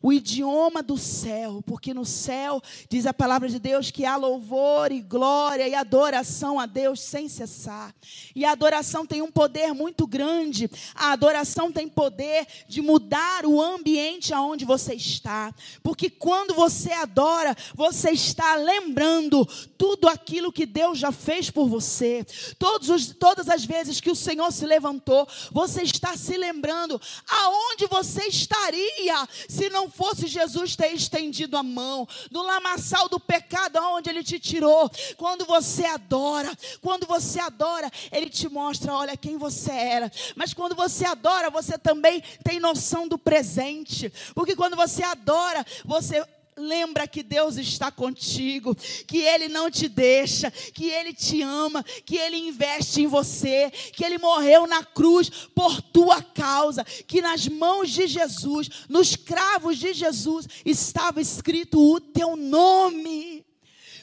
o 0.01 0.13
idioma 0.13 0.81
do 0.83 0.97
céu, 0.97 1.63
porque 1.65 1.93
no 1.93 2.05
céu 2.05 2.61
diz 2.89 3.05
a 3.05 3.13
palavra 3.13 3.49
de 3.49 3.59
Deus 3.59 3.91
que 3.91 4.05
há 4.05 4.15
louvor 4.15 4.91
e 4.91 5.01
glória 5.01 5.67
e 5.67 5.75
adoração 5.75 6.59
a 6.59 6.65
Deus 6.65 7.01
sem 7.01 7.27
cessar. 7.27 7.93
E 8.35 8.45
a 8.45 8.51
adoração 8.51 9.05
tem 9.05 9.21
um 9.21 9.31
poder 9.31 9.73
muito 9.73 10.05
grande. 10.05 10.69
A 10.95 11.11
adoração 11.11 11.71
tem 11.71 11.87
poder 11.87 12.47
de 12.67 12.81
mudar 12.81 13.45
o 13.45 13.61
ambiente 13.61 14.33
aonde 14.33 14.65
você 14.65 14.93
está. 14.93 15.53
Porque 15.81 16.09
quando 16.09 16.53
você 16.53 16.91
adora, 16.91 17.55
você 17.75 18.11
está 18.11 18.55
lembrando 18.55 19.45
tudo 19.77 20.07
aquilo 20.07 20.51
que 20.51 20.65
Deus 20.65 20.97
já 20.97 21.11
fez 21.11 21.49
por 21.49 21.67
você. 21.67 22.25
Todos 22.57 22.89
os, 22.89 23.07
todas 23.07 23.49
as 23.49 23.65
vezes 23.65 23.99
que 23.99 24.11
o 24.11 24.15
Senhor 24.15 24.51
se 24.51 24.65
levantou, 24.65 25.27
você 25.51 25.81
está 25.81 26.15
se 26.15 26.37
lembrando 26.37 26.99
aonde 27.27 27.85
você 27.87 28.23
estaria 28.27 29.27
se 29.47 29.69
não 29.69 29.86
fosse 29.89 30.27
Jesus 30.27 30.75
ter 30.75 30.93
estendido 30.93 31.57
a 31.57 31.63
mão, 31.63 32.07
no 32.31 32.41
lamaçal 32.41 33.09
do 33.09 33.19
pecado 33.19 33.77
aonde 33.77 34.09
ele 34.09 34.23
te 34.23 34.39
tirou. 34.39 34.89
Quando 35.17 35.45
você 35.45 35.85
adora, 35.85 36.51
quando 36.81 37.05
você 37.05 37.39
adora, 37.39 37.91
ele 38.11 38.29
te 38.29 38.47
mostra, 38.49 38.93
olha 38.93 39.17
quem 39.17 39.37
você 39.37 39.71
era. 39.71 40.11
Mas 40.35 40.53
quando 40.53 40.75
você 40.75 41.05
adora, 41.05 41.49
você 41.49 41.77
também 41.77 42.21
tem 42.43 42.59
noção 42.59 43.07
do 43.07 43.17
presente. 43.17 44.11
Porque 44.33 44.55
quando 44.55 44.75
você 44.75 45.03
adora, 45.03 45.65
você 45.85 46.25
lembra 46.57 47.07
que 47.07 47.21
Deus 47.21 47.57
está 47.57 47.91
contigo, 47.91 48.75
que 49.05 49.19
Ele 49.19 49.47
não 49.47 49.69
te 49.69 49.87
deixa, 49.87 50.49
que 50.51 50.89
Ele 50.89 51.13
te 51.13 51.41
ama, 51.41 51.83
que 52.05 52.17
Ele 52.17 52.37
investe 52.37 53.03
em 53.03 53.07
você, 53.07 53.71
que 53.93 54.03
Ele 54.03 54.17
morreu 54.17 54.65
na 54.65 54.83
cruz 54.83 55.29
por 55.53 55.81
tua 55.81 56.21
causa, 56.21 56.83
que 56.83 57.21
nas 57.21 57.47
mãos 57.47 57.91
de 57.91 58.07
Jesus, 58.07 58.69
nos 58.89 59.15
cravos 59.15 59.77
de 59.77 59.93
Jesus, 59.93 60.47
estava 60.65 61.21
escrito 61.21 61.79
o 61.79 61.99
teu 61.99 62.35
nome. 62.35 63.36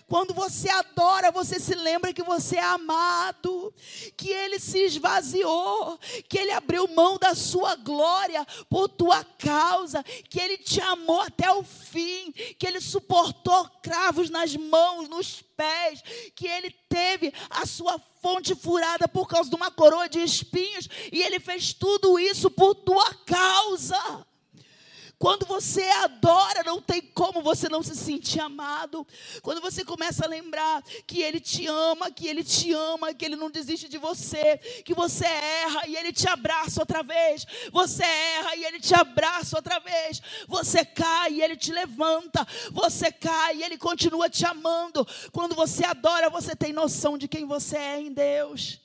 Quando 0.07 0.35
você 0.35 0.69
adora, 0.69 1.31
você 1.31 1.59
se 1.59 1.75
lembra 1.75 2.13
que 2.13 2.23
você 2.23 2.57
é 2.57 2.63
amado, 2.63 3.73
que 4.17 4.29
ele 4.29 4.59
se 4.59 4.79
esvaziou, 4.79 5.99
que 6.29 6.39
ele 6.39 6.53
abriu 6.53 6.87
mão 6.89 7.19
da 7.19 7.35
sua 7.35 7.75
glória 7.77 8.47
por 8.69 8.89
tua 8.89 9.25
causa, 9.25 10.03
que 10.29 10.39
ele 10.39 10.59
te 10.59 10.81
amou 10.81 11.21
até 11.21 11.51
o 11.51 11.63
fim, 11.63 12.33
que 12.59 12.67
ele 12.67 12.81
suportou 12.81 13.69
cravos 13.83 14.29
nas 14.29 14.55
mãos, 14.55 15.09
nos 15.09 15.41
pés, 15.57 16.03
que 16.35 16.47
ele 16.47 16.71
teve 16.89 17.33
a 17.49 17.65
sua 17.65 17.99
fonte 18.21 18.55
furada 18.55 19.09
por 19.09 19.27
causa 19.27 19.49
de 19.49 19.57
uma 19.57 19.71
coroa 19.71 20.09
de 20.09 20.21
espinhos, 20.21 20.87
e 21.11 21.23
ele 21.23 21.41
fez 21.41 21.73
tudo 21.73 22.19
isso 22.19 22.51
por 22.51 22.75
tua 22.75 23.15
causa. 23.27 24.27
Quando 25.25 25.47
você 25.47 25.83
adora, 26.03 26.63
não 26.65 26.83
tem 26.83 27.01
como 27.01 27.41
você 27.41 27.67
não 27.67 27.83
se 27.83 27.97
sentir 27.97 28.41
amado. 28.41 29.07
Quando 29.41 29.59
você 29.59 29.83
começa 29.83 30.27
a 30.27 30.29
lembrar 30.29 30.83
que 31.07 31.23
Ele 31.23 31.41
te 31.41 31.67
ama, 31.67 32.11
que 32.11 32.29
Ele 32.29 32.45
te 32.45 32.75
ama, 32.75 33.15
que 33.15 33.25
Ele 33.25 33.35
não 33.35 33.51
desiste 33.51 33.89
de 33.89 33.97
você, 33.97 34.59
que 34.85 34.93
você 34.93 35.25
erra 35.25 35.87
e 35.89 35.97
Ele 35.97 36.13
te 36.13 36.29
abraça 36.29 36.79
outra 36.79 37.03
vez. 37.03 37.47
Você 37.73 38.05
erra 38.05 38.55
e 38.55 38.67
Ele 38.67 38.79
te 38.79 38.95
abraça 38.95 39.57
outra 39.57 39.79
vez. 39.79 40.21
Você 40.47 40.85
cai 40.85 41.33
e 41.33 41.43
Ele 41.43 41.57
te 41.57 41.73
levanta. 41.73 42.47
Você 42.71 43.11
cai 43.11 43.57
e 43.57 43.63
Ele 43.63 43.79
continua 43.79 44.29
te 44.29 44.45
amando. 44.45 45.09
Quando 45.33 45.55
você 45.55 45.87
adora, 45.87 46.29
você 46.29 46.55
tem 46.55 46.71
noção 46.71 47.17
de 47.17 47.27
quem 47.29 47.47
você 47.47 47.79
é 47.79 47.99
em 47.99 48.13
Deus. 48.13 48.84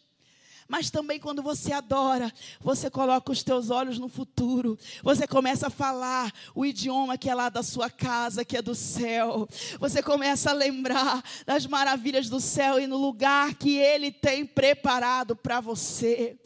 Mas 0.69 0.91
também 0.91 1.19
quando 1.19 1.41
você 1.41 1.73
adora, 1.73 2.32
você 2.62 2.91
coloca 2.91 3.32
os 3.32 3.41
teus 3.41 3.71
olhos 3.71 3.97
no 3.97 4.08
futuro. 4.08 4.77
Você 5.01 5.25
começa 5.25 5.65
a 5.65 5.71
falar 5.71 6.32
o 6.53 6.63
idioma 6.63 7.17
que 7.17 7.27
é 7.27 7.34
lá 7.34 7.49
da 7.49 7.63
sua 7.63 7.89
casa, 7.89 8.45
que 8.45 8.55
é 8.55 8.62
do 8.62 8.75
céu. 8.75 9.49
Você 9.79 10.03
começa 10.03 10.51
a 10.51 10.53
lembrar 10.53 11.23
das 11.43 11.65
maravilhas 11.65 12.29
do 12.29 12.39
céu 12.39 12.79
e 12.79 12.86
no 12.86 12.97
lugar 12.97 13.55
que 13.55 13.77
ele 13.77 14.12
tem 14.12 14.45
preparado 14.45 15.36
para 15.36 15.60
você. 15.60 16.38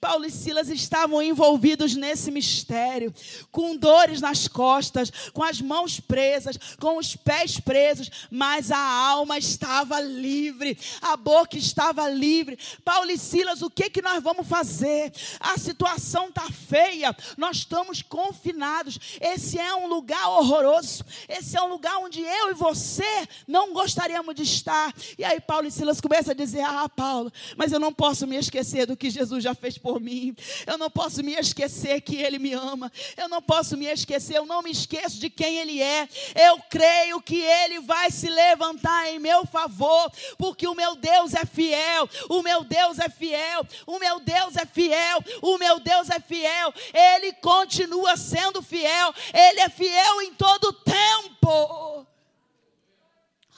Paulo 0.00 0.26
e 0.26 0.30
Silas 0.30 0.68
estavam 0.68 1.20
envolvidos 1.20 1.96
nesse 1.96 2.30
mistério, 2.30 3.12
com 3.50 3.76
dores 3.76 4.20
nas 4.20 4.46
costas, 4.46 5.10
com 5.32 5.42
as 5.42 5.60
mãos 5.60 5.98
presas, 5.98 6.56
com 6.78 6.98
os 6.98 7.16
pés 7.16 7.58
presos, 7.58 8.08
mas 8.30 8.70
a 8.70 8.78
alma 8.78 9.38
estava 9.38 10.00
livre, 10.00 10.78
a 11.00 11.16
boca 11.16 11.58
estava 11.58 12.08
livre. 12.08 12.56
Paulo 12.84 13.10
e 13.10 13.18
Silas, 13.18 13.60
o 13.60 13.71
que, 13.72 13.90
que 13.90 14.02
nós 14.02 14.22
vamos 14.22 14.46
fazer? 14.46 15.12
A 15.40 15.58
situação 15.58 16.28
está 16.28 16.48
feia, 16.50 17.14
nós 17.36 17.58
estamos 17.58 18.02
confinados. 18.02 18.98
Esse 19.20 19.58
é 19.58 19.74
um 19.74 19.86
lugar 19.86 20.28
horroroso. 20.28 21.04
Esse 21.28 21.56
é 21.56 21.62
um 21.62 21.68
lugar 21.68 21.96
onde 21.98 22.20
eu 22.20 22.50
e 22.50 22.54
você 22.54 23.28
não 23.46 23.72
gostaríamos 23.72 24.34
de 24.34 24.42
estar. 24.42 24.92
E 25.18 25.24
aí 25.24 25.40
Paulo 25.40 25.66
e 25.66 25.70
Silas 25.70 26.00
começam 26.00 26.32
a 26.32 26.34
dizer: 26.34 26.62
Ah, 26.62 26.88
Paulo, 26.88 27.32
mas 27.56 27.72
eu 27.72 27.80
não 27.80 27.92
posso 27.92 28.26
me 28.26 28.36
esquecer 28.36 28.86
do 28.86 28.96
que 28.96 29.10
Jesus 29.10 29.42
já 29.42 29.54
fez 29.54 29.78
por 29.78 30.00
mim. 30.00 30.34
Eu 30.66 30.78
não 30.78 30.90
posso 30.90 31.22
me 31.22 31.34
esquecer 31.34 32.00
que 32.00 32.16
Ele 32.16 32.38
me 32.38 32.52
ama. 32.52 32.92
Eu 33.16 33.28
não 33.28 33.42
posso 33.42 33.76
me 33.76 33.86
esquecer, 33.86 34.36
eu 34.36 34.46
não 34.46 34.62
me 34.62 34.70
esqueço 34.70 35.18
de 35.18 35.30
quem 35.30 35.58
Ele 35.58 35.82
é. 35.82 36.08
Eu 36.34 36.58
creio 36.70 37.20
que 37.20 37.40
Ele 37.40 37.80
vai 37.80 38.10
se 38.10 38.28
levantar 38.28 39.08
em 39.08 39.18
meu 39.18 39.46
favor, 39.46 40.10
porque 40.36 40.66
o 40.66 40.74
meu 40.74 40.94
Deus 40.96 41.34
é 41.34 41.44
fiel. 41.44 42.08
O 42.28 42.42
meu 42.42 42.64
Deus 42.64 42.98
é 42.98 43.08
fiel. 43.08 43.61
O 43.86 43.98
meu 43.98 44.20
Deus 44.20 44.56
é 44.56 44.66
fiel. 44.66 45.18
O 45.40 45.58
meu 45.58 45.80
Deus 45.80 46.10
é 46.10 46.20
fiel. 46.20 46.72
Ele 46.92 47.32
continua 47.34 48.16
sendo 48.16 48.62
fiel. 48.62 49.14
Ele 49.32 49.60
é 49.60 49.68
fiel 49.68 50.22
em 50.22 50.34
todo 50.34 50.72
tempo. 50.72 52.06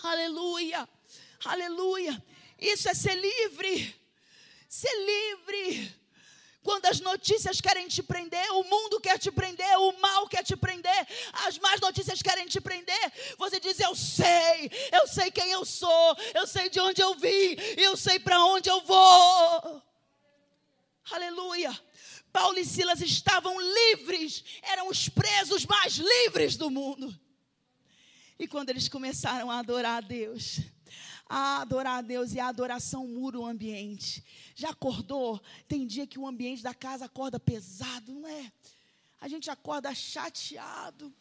Aleluia. 0.02 0.88
Aleluia. 1.44 2.22
Isso 2.58 2.88
é 2.88 2.94
ser 2.94 3.14
livre. 3.14 3.94
Ser 4.68 4.92
livre. 5.04 6.04
Quando 6.64 6.86
as 6.86 6.98
notícias 6.98 7.60
querem 7.60 7.86
te 7.86 8.02
prender, 8.02 8.50
o 8.52 8.64
mundo 8.64 8.98
quer 8.98 9.18
te 9.18 9.30
prender, 9.30 9.78
o 9.78 9.92
mal 10.00 10.26
quer 10.26 10.42
te 10.42 10.56
prender, 10.56 11.06
as 11.46 11.58
más 11.58 11.78
notícias 11.78 12.22
querem 12.22 12.46
te 12.46 12.58
prender, 12.58 13.12
você 13.36 13.60
diz: 13.60 13.78
Eu 13.78 13.94
sei, 13.94 14.70
eu 14.90 15.06
sei 15.06 15.30
quem 15.30 15.50
eu 15.50 15.66
sou, 15.66 16.16
eu 16.32 16.46
sei 16.46 16.70
de 16.70 16.80
onde 16.80 17.02
eu 17.02 17.14
vim, 17.16 17.54
eu 17.76 17.98
sei 17.98 18.18
para 18.18 18.42
onde 18.46 18.70
eu 18.70 18.80
vou. 18.80 19.82
Aleluia. 21.10 21.78
Paulo 22.32 22.58
e 22.58 22.64
Silas 22.64 23.00
estavam 23.00 23.54
livres, 23.60 24.42
eram 24.62 24.88
os 24.88 25.08
presos 25.08 25.66
mais 25.66 25.94
livres 25.94 26.56
do 26.56 26.70
mundo. 26.70 27.18
E 28.38 28.48
quando 28.48 28.70
eles 28.70 28.88
começaram 28.88 29.50
a 29.50 29.58
adorar 29.58 29.98
a 29.98 30.06
Deus, 30.06 30.60
a 31.28 31.60
adorar 31.60 31.98
a 31.98 32.02
Deus 32.02 32.32
e 32.32 32.40
a 32.40 32.48
adoração 32.48 33.06
muda 33.06 33.38
o 33.38 33.46
ambiente. 33.46 34.24
Já 34.54 34.70
acordou? 34.70 35.40
Tem 35.68 35.86
dia 35.86 36.06
que 36.06 36.18
o 36.18 36.26
ambiente 36.26 36.62
da 36.62 36.74
casa 36.74 37.04
acorda 37.04 37.38
pesado, 37.38 38.12
não 38.12 38.28
é? 38.28 38.50
A 39.20 39.28
gente 39.28 39.50
acorda 39.50 39.94
chateado. 39.94 41.14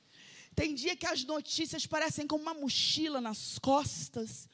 Tem 0.55 0.73
dia 0.73 0.95
que 0.95 1.05
as 1.05 1.23
notícias 1.23 1.85
parecem 1.85 2.25
como 2.25 2.43
uma 2.43 2.53
mochila 2.53 3.19
nas 3.19 3.59
costas. 3.59 4.47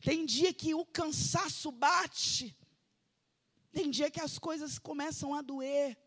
Tem 0.00 0.24
dia 0.24 0.52
que 0.52 0.74
o 0.74 0.84
cansaço 0.84 1.70
bate. 1.70 2.54
Tem 3.76 3.90
dia 3.90 4.10
que 4.10 4.22
as 4.22 4.38
coisas 4.38 4.78
começam 4.78 5.34
a 5.34 5.42
doer. 5.42 5.98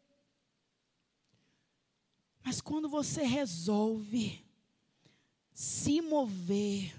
Mas 2.43 2.59
quando 2.59 2.89
você 2.89 3.21
resolve 3.21 4.43
se 5.53 6.01
mover, 6.01 6.91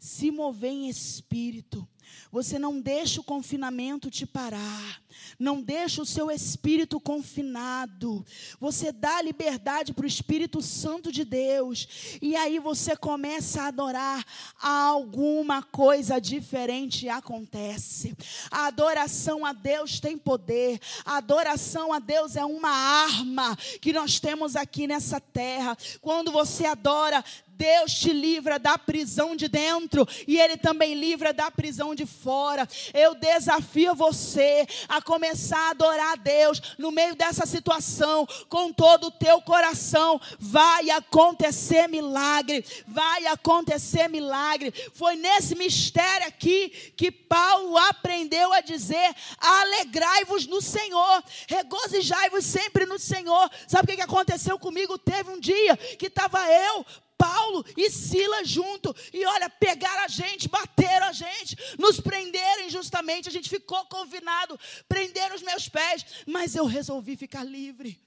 se 0.00 0.30
mover 0.30 0.70
em 0.70 0.88
espírito. 0.88 1.86
Você 2.30 2.58
não 2.58 2.80
deixa 2.80 3.20
o 3.20 3.24
confinamento 3.24 4.10
te 4.10 4.26
parar. 4.26 5.00
Não 5.38 5.60
deixa 5.60 6.02
o 6.02 6.06
seu 6.06 6.30
espírito 6.30 7.00
confinado. 7.00 8.24
Você 8.60 8.92
dá 8.92 9.22
liberdade 9.22 9.92
para 9.92 10.04
o 10.04 10.08
Espírito 10.08 10.60
Santo 10.60 11.10
de 11.10 11.24
Deus. 11.24 11.88
E 12.20 12.36
aí 12.36 12.58
você 12.58 12.96
começa 12.96 13.62
a 13.62 13.66
adorar. 13.68 14.24
Alguma 14.60 15.62
coisa 15.62 16.20
diferente 16.20 17.08
acontece. 17.08 18.16
A 18.50 18.66
adoração 18.66 19.44
a 19.44 19.52
Deus 19.52 20.00
tem 20.00 20.18
poder. 20.18 20.80
A 21.04 21.16
adoração 21.16 21.92
a 21.92 21.98
Deus 21.98 22.36
é 22.36 22.44
uma 22.44 22.70
arma 22.70 23.56
que 23.80 23.92
nós 23.92 24.20
temos 24.20 24.56
aqui 24.56 24.86
nessa 24.86 25.20
terra. 25.20 25.76
Quando 26.00 26.30
você 26.30 26.66
adora, 26.66 27.24
Deus 27.58 27.92
te 27.92 28.12
livra 28.12 28.56
da 28.56 28.78
prisão 28.78 29.34
de 29.34 29.48
dentro 29.48 30.06
e 30.28 30.38
Ele 30.38 30.56
também 30.56 30.94
livra 30.94 31.32
da 31.32 31.50
prisão 31.50 31.92
de 31.98 32.06
fora. 32.06 32.66
Eu 32.94 33.14
desafio 33.14 33.94
você 33.94 34.66
a 34.88 35.02
começar 35.02 35.58
a 35.58 35.70
adorar 35.70 36.12
a 36.12 36.16
Deus 36.16 36.62
no 36.78 36.92
meio 36.92 37.16
dessa 37.16 37.44
situação, 37.44 38.26
com 38.48 38.72
todo 38.72 39.08
o 39.08 39.10
teu 39.10 39.42
coração. 39.42 40.20
Vai 40.38 40.90
acontecer 40.90 41.88
milagre, 41.88 42.64
vai 42.86 43.26
acontecer 43.26 44.08
milagre. 44.08 44.72
Foi 44.94 45.16
nesse 45.16 45.56
mistério 45.56 46.28
aqui 46.28 46.68
que 46.96 47.10
Paulo 47.10 47.76
aprendeu 47.76 48.52
a 48.52 48.60
dizer: 48.60 49.14
alegrai-vos 49.38 50.46
no 50.46 50.62
Senhor, 50.62 51.24
regozijai-vos 51.48 52.44
sempre 52.44 52.86
no 52.86 52.98
Senhor. 52.98 53.50
Sabe 53.66 53.92
o 53.92 53.96
que 53.96 54.02
aconteceu 54.02 54.58
comigo? 54.58 54.96
Teve 54.96 55.30
um 55.30 55.40
dia 55.40 55.76
que 55.76 56.06
estava 56.06 56.38
eu 56.46 56.86
Paulo 57.18 57.64
e 57.76 57.90
Silas 57.90 58.48
junto. 58.48 58.94
E 59.12 59.26
olha, 59.26 59.50
pegaram 59.50 60.04
a 60.04 60.08
gente, 60.08 60.48
bateram 60.48 61.08
a 61.08 61.12
gente, 61.12 61.56
nos 61.76 62.00
prenderam 62.00 62.64
injustamente. 62.64 63.28
A 63.28 63.32
gente 63.32 63.50
ficou 63.50 63.84
confinado, 63.86 64.58
prenderam 64.88 65.34
os 65.34 65.42
meus 65.42 65.68
pés. 65.68 66.06
Mas 66.24 66.54
eu 66.54 66.64
resolvi 66.64 67.16
ficar 67.16 67.42
livre. 67.42 67.98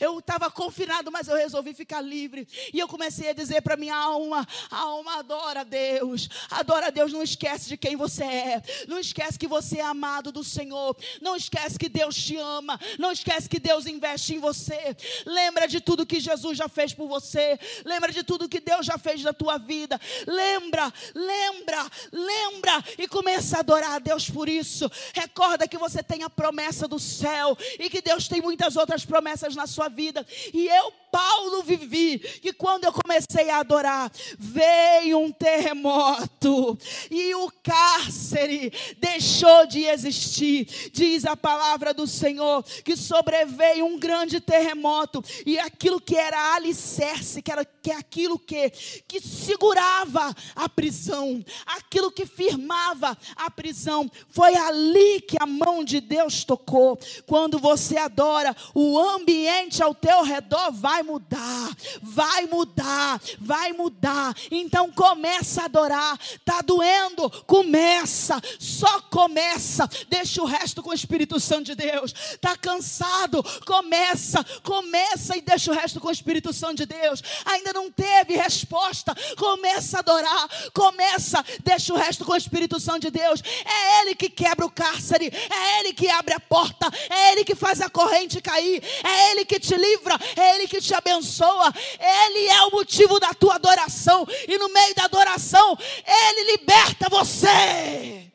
Eu 0.00 0.18
estava 0.18 0.50
confinado, 0.50 1.10
mas 1.10 1.28
eu 1.28 1.36
resolvi 1.36 1.74
ficar 1.74 2.00
livre. 2.00 2.46
E 2.72 2.78
eu 2.78 2.88
comecei 2.88 3.30
a 3.30 3.32
dizer 3.32 3.62
para 3.62 3.76
minha 3.76 3.96
alma: 3.96 4.46
alma, 4.70 5.18
adora 5.18 5.64
Deus. 5.64 6.28
Adora 6.50 6.90
Deus, 6.90 7.12
não 7.12 7.22
esquece 7.22 7.68
de 7.68 7.76
quem 7.76 7.96
você 7.96 8.24
é. 8.24 8.62
Não 8.86 8.98
esquece 8.98 9.38
que 9.38 9.46
você 9.46 9.78
é 9.78 9.82
amado 9.82 10.32
do 10.32 10.44
Senhor. 10.44 10.96
Não 11.20 11.36
esquece 11.36 11.78
que 11.78 11.88
Deus 11.88 12.16
te 12.16 12.36
ama. 12.36 12.78
Não 12.98 13.12
esquece 13.12 13.48
que 13.48 13.58
Deus 13.58 13.86
investe 13.86 14.34
em 14.34 14.38
você. 14.38 14.96
Lembra 15.26 15.66
de 15.66 15.80
tudo 15.80 16.06
que 16.06 16.20
Jesus 16.20 16.56
já 16.56 16.68
fez 16.68 16.94
por 16.94 17.08
você. 17.08 17.58
Lembra 17.84 18.12
de 18.12 18.22
tudo 18.22 18.48
que 18.48 18.60
Deus 18.60 18.86
já 18.86 18.98
fez 18.98 19.22
na 19.22 19.32
tua 19.32 19.58
vida. 19.58 20.00
Lembra, 20.26 20.92
lembra, 21.14 21.90
lembra. 22.12 22.84
E 22.98 23.06
começa 23.08 23.56
a 23.56 23.60
adorar 23.60 23.96
a 23.96 23.98
Deus 23.98 24.30
por 24.30 24.48
isso. 24.48 24.90
Recorda 25.14 25.68
que 25.68 25.78
você 25.78 26.02
tem 26.02 26.22
a 26.22 26.30
promessa 26.30 26.86
do 26.86 26.98
céu. 26.98 27.56
E 27.78 27.90
que 27.90 28.00
Deus 28.00 28.28
tem 28.28 28.40
muitas 28.40 28.76
outras 28.76 29.04
promessas 29.04 29.54
na 29.58 29.66
sua 29.66 29.88
vida. 29.88 30.24
E 30.54 30.68
eu, 30.68 30.92
Paulo, 31.10 31.62
vivi 31.64 32.18
que 32.18 32.52
quando 32.52 32.84
eu 32.84 32.92
comecei 32.92 33.50
a 33.50 33.58
adorar, 33.58 34.10
veio 34.38 35.18
um 35.18 35.32
terremoto 35.32 36.78
e 37.10 37.34
o 37.34 37.50
cárcere 37.62 38.72
deixou 38.98 39.66
de 39.66 39.84
existir. 39.84 40.90
Diz 40.92 41.24
a 41.24 41.36
palavra 41.36 41.92
do 41.92 42.06
Senhor 42.06 42.62
que 42.84 42.96
sobreveio 42.96 43.84
um 43.84 43.98
grande 43.98 44.40
terremoto 44.40 45.22
e 45.44 45.58
aquilo 45.58 46.00
que 46.00 46.16
era 46.16 46.54
alicerce, 46.54 47.42
que 47.42 47.50
era 47.50 47.64
que 47.88 47.92
é 47.92 47.96
aquilo 47.96 48.38
que 48.38 48.70
que 49.08 49.18
segurava 49.20 50.34
a 50.54 50.68
prisão, 50.68 51.42
aquilo 51.64 52.12
que 52.12 52.26
firmava 52.26 53.16
a 53.34 53.50
prisão, 53.50 54.10
foi 54.28 54.54
ali 54.54 55.22
que 55.22 55.38
a 55.40 55.46
mão 55.46 55.82
de 55.82 56.00
Deus 56.00 56.44
tocou. 56.44 56.98
Quando 57.26 57.58
você 57.58 57.96
adora, 57.96 58.54
o 58.74 58.98
ambiente 58.98 59.82
ao 59.82 59.94
teu 59.94 60.22
redor 60.22 60.70
vai 60.72 61.02
mudar, 61.02 61.74
vai 62.02 62.46
mudar, 62.46 63.20
vai 63.38 63.72
mudar. 63.72 64.36
Então 64.50 64.92
começa 64.92 65.62
a 65.62 65.64
adorar. 65.64 66.18
Tá 66.44 66.60
doendo? 66.60 67.30
Começa, 67.46 68.38
só 68.58 69.00
começa. 69.02 69.88
Deixa 70.08 70.42
o 70.42 70.46
resto 70.46 70.82
com 70.82 70.90
o 70.90 70.94
Espírito 70.94 71.40
Santo 71.40 71.64
de 71.64 71.74
Deus. 71.74 72.12
Tá 72.40 72.54
cansado? 72.54 73.42
Começa, 73.64 74.44
começa 74.62 75.36
e 75.36 75.40
deixa 75.40 75.70
o 75.70 75.74
resto 75.74 76.00
com 76.00 76.08
o 76.08 76.12
Espírito 76.12 76.52
Santo 76.52 76.76
de 76.78 76.86
Deus. 76.86 77.22
Ainda 77.46 77.72
não 77.72 77.77
teve 77.90 78.36
resposta? 78.36 79.14
Começa 79.36 79.98
a 79.98 80.00
adorar. 80.00 80.48
Começa, 80.72 81.44
deixa 81.62 81.94
o 81.94 81.96
resto 81.96 82.24
com 82.24 82.32
o 82.32 82.36
Espírito 82.36 82.80
Santo 82.80 83.02
de 83.02 83.10
Deus. 83.10 83.40
É 83.64 84.00
ele 84.02 84.14
que 84.14 84.28
quebra 84.28 84.66
o 84.66 84.70
cárcere, 84.70 85.26
é 85.28 85.80
ele 85.80 85.92
que 85.92 86.08
abre 86.10 86.34
a 86.34 86.40
porta, 86.40 86.90
é 87.08 87.32
ele 87.32 87.44
que 87.44 87.54
faz 87.54 87.80
a 87.80 87.88
corrente 87.88 88.40
cair, 88.40 88.82
é 89.04 89.30
ele 89.30 89.44
que 89.44 89.60
te 89.60 89.76
livra, 89.76 90.18
é 90.36 90.56
Ele 90.56 90.68
que 90.68 90.80
te 90.80 90.94
abençoa, 90.94 91.72
Ele 91.98 92.46
é 92.48 92.62
o 92.64 92.70
motivo 92.70 93.18
da 93.18 93.32
tua 93.34 93.54
adoração, 93.54 94.26
e 94.46 94.58
no 94.58 94.68
meio 94.68 94.94
da 94.94 95.04
adoração, 95.04 95.76
Ele 96.04 96.52
liberta 96.52 97.08
você. 97.08 98.30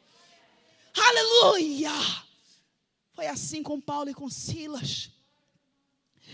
Aleluia! 0.95 1.91
Foi 3.13 3.27
assim 3.27 3.61
com 3.61 3.79
Paulo 3.79 4.09
e 4.09 4.13
com 4.13 4.29
Silas. 4.29 5.09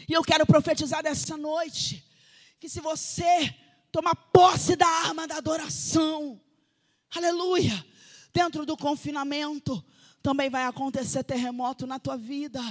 E 0.08 0.14
eu 0.14 0.24
quero 0.24 0.46
profetizar 0.46 1.04
dessa 1.04 1.38
noite 1.38 2.04
que 2.60 2.70
se 2.70 2.82
você 2.82 3.56
tomar 3.92 4.16
posse 4.16 4.76
da 4.76 4.88
arma 4.88 5.28
da 5.28 5.38
adoração, 5.38 6.40
aleluia, 7.16 7.86
dentro 8.34 8.66
do 8.66 8.76
confinamento, 8.76 9.84
também 10.22 10.50
vai 10.50 10.66
acontecer 10.66 11.24
terremoto 11.24 11.88
na 11.88 11.98
tua 12.00 12.18
vida 12.18 12.62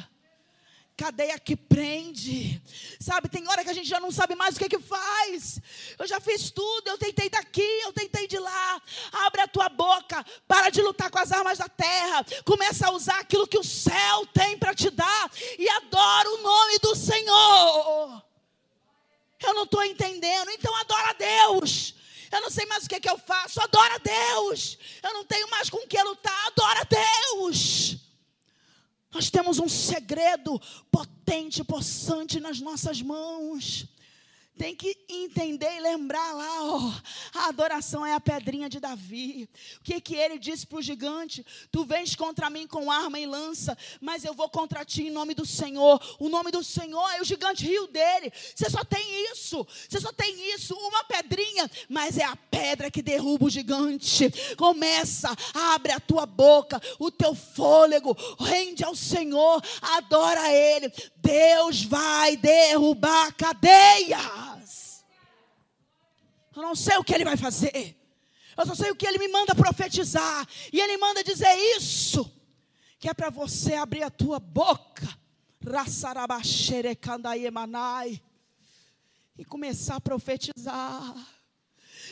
cadeia 0.99 1.39
que 1.39 1.55
prende. 1.55 2.61
Sabe, 2.99 3.29
tem 3.29 3.47
hora 3.49 3.63
que 3.63 3.71
a 3.71 3.73
gente 3.73 3.89
já 3.89 4.01
não 4.01 4.11
sabe 4.11 4.35
mais 4.35 4.57
o 4.57 4.59
que 4.59 4.69
que 4.69 4.81
faz. 4.81 5.61
Eu 5.97 6.09
já 6.09 6.19
fiz 6.19 6.51
tudo, 6.51 6.89
eu 6.89 6.99
tentei 6.99 7.31
daqui, 7.31 7.63
eu 7.85 7.93
tentei 7.93 8.27
de 8.27 8.37
lá. 8.37 8.83
Abre 9.27 9.43
a 9.43 9.47
tua 9.47 9.69
boca, 9.69 10.27
para 10.49 10.71
de 10.71 10.83
lutar 10.83 11.09
com 11.09 11.21
as 11.21 11.31
armas 11.31 11.57
da 11.57 11.69
terra. 11.69 12.27
Começa 12.45 12.89
a 12.89 12.91
usar 12.91 13.21
aquilo 13.21 13.47
que 13.47 13.57
o 13.57 13.63
céu 13.63 14.27
tem 14.35 14.59
para 14.59 14.75
te 14.75 14.91
dar 14.91 15.31
e 15.57 15.69
adora 15.69 16.31
o 16.31 16.43
nome 16.43 16.79
do 16.81 16.97
Senhor. 16.97 18.28
Eu 19.43 19.55
não 19.55 19.65
estou 19.65 19.85
entendendo, 19.85 20.51
então 20.51 20.75
adora 20.77 21.11
a 21.11 21.13
Deus. 21.13 21.95
Eu 22.31 22.41
não 22.43 22.51
sei 22.51 22.67
mais 22.67 22.85
o 22.85 22.89
que, 22.89 23.01
que 23.01 23.09
eu 23.09 23.19
faço, 23.19 23.61
adora 23.61 23.95
a 23.95 23.99
Deus. 23.99 24.79
Eu 25.03 25.15
não 25.15 25.25
tenho 25.25 25.49
mais 25.51 25.71
com 25.71 25.87
que 25.87 26.03
lutar, 26.03 26.47
adora 26.47 26.81
a 26.81 26.85
Deus. 26.85 27.97
Nós 29.11 29.31
temos 29.31 29.59
um 29.59 29.69
segredo 29.69 30.61
potente, 30.91 31.65
possante 31.65 32.39
nas 32.41 32.61
nossas 32.61 33.01
mãos 33.01 33.87
tem 34.59 34.75
que 34.75 34.97
entender 35.09 35.77
e 35.77 35.81
lembrar 35.81 36.33
lá, 36.33 36.65
ó, 36.65 36.93
a 37.33 37.49
adoração 37.49 38.05
é 38.05 38.13
a 38.13 38.21
pedrinha 38.21 38.69
de 38.69 38.81
Davi. 38.81 39.49
O 39.81 39.85
que 39.85 40.01
que 40.01 40.17
ele 40.17 40.37
disse 40.37 40.67
para 40.67 40.79
o 40.79 40.83
gigante? 40.83 41.47
Tu 41.71 41.85
vens 41.85 42.17
contra 42.17 42.51
mim 42.51 42.67
com 42.67 42.91
arma 42.91 43.21
e 43.21 43.25
lança, 43.25 43.79
mas 44.01 44.25
eu 44.25 44.35
vou 44.35 44.49
contra 44.49 44.85
ti 44.85 45.05
em 45.05 45.11
nome 45.11 45.33
do 45.33 45.47
Senhor. 45.47 46.03
O 46.19 46.29
nome 46.29 46.51
do 46.51 46.65
Senhor, 46.65 47.09
é 47.13 47.21
o 47.21 47.25
gigante 47.25 47.65
riu 47.65 47.87
dele. 47.87 48.33
Você 48.55 48.69
só 48.69 48.83
tem 48.85 49.31
isso, 49.31 49.65
você 49.89 50.01
só 50.01 50.13
tem 50.13 50.53
isso, 50.53 50.75
uma 50.75 51.05
pedrinha, 51.05 51.71
mas 51.89 52.19
é 52.19 52.25
a 52.25 52.35
pedra 52.35 52.91
que 52.91 53.01
derruba 53.01 53.45
o 53.47 53.51
gigante. 53.51 54.29
Começa, 54.57 55.35
abre 55.55 55.93
a 55.93 56.01
tua 56.01 56.27
boca, 56.27 56.83
o 56.99 57.13
teu 57.13 57.33
fôlego, 57.33 58.17
rende 58.41 58.83
ao 58.83 58.97
Senhor, 58.97 59.63
adora 59.81 60.53
Ele. 60.53 60.93
Deus 61.17 61.85
vai 61.85 62.37
derrubar 62.37 63.33
cadeia. 63.35 64.48
Eu 66.59 66.63
não 66.63 66.75
sei 66.75 66.97
o 66.97 67.05
que 67.05 67.15
ele 67.15 67.25
vai 67.25 67.37
fazer. 67.37 67.97
Eu 68.57 68.67
só 68.67 68.75
sei 68.75 68.91
o 68.91 68.97
que 68.97 69.07
ele 69.07 69.17
me 69.17 69.29
manda 69.29 69.55
profetizar. 69.55 70.45
E 70.73 70.81
ele 70.81 70.97
manda 70.97 71.23
dizer 71.23 71.55
isso. 71.77 72.29
Que 72.99 73.09
é 73.09 73.15
para 73.15 73.31
você 73.31 73.75
abrir 73.75 74.03
a 74.03 74.11
tua 74.11 74.41
boca. 74.41 75.07
E 79.39 79.45
começar 79.45 79.95
a 79.95 80.01
profetizar. 80.01 81.15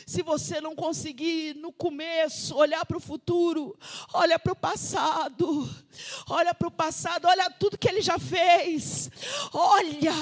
Se 0.07 0.23
você 0.23 0.61
não 0.61 0.73
conseguir 0.73 1.53
no 1.55 1.69
começo 1.69 2.55
olhar 2.55 2.85
para 2.85 2.95
o 2.95 3.01
futuro, 3.01 3.77
olha 4.13 4.39
para 4.39 4.53
o 4.53 4.55
passado. 4.55 5.69
Olha 6.29 6.53
para 6.53 6.67
o 6.67 6.71
passado, 6.71 7.27
olha 7.27 7.49
tudo 7.49 7.77
que 7.77 7.89
ele 7.89 8.01
já 8.01 8.17
fez. 8.17 9.09
Olha, 9.51 10.13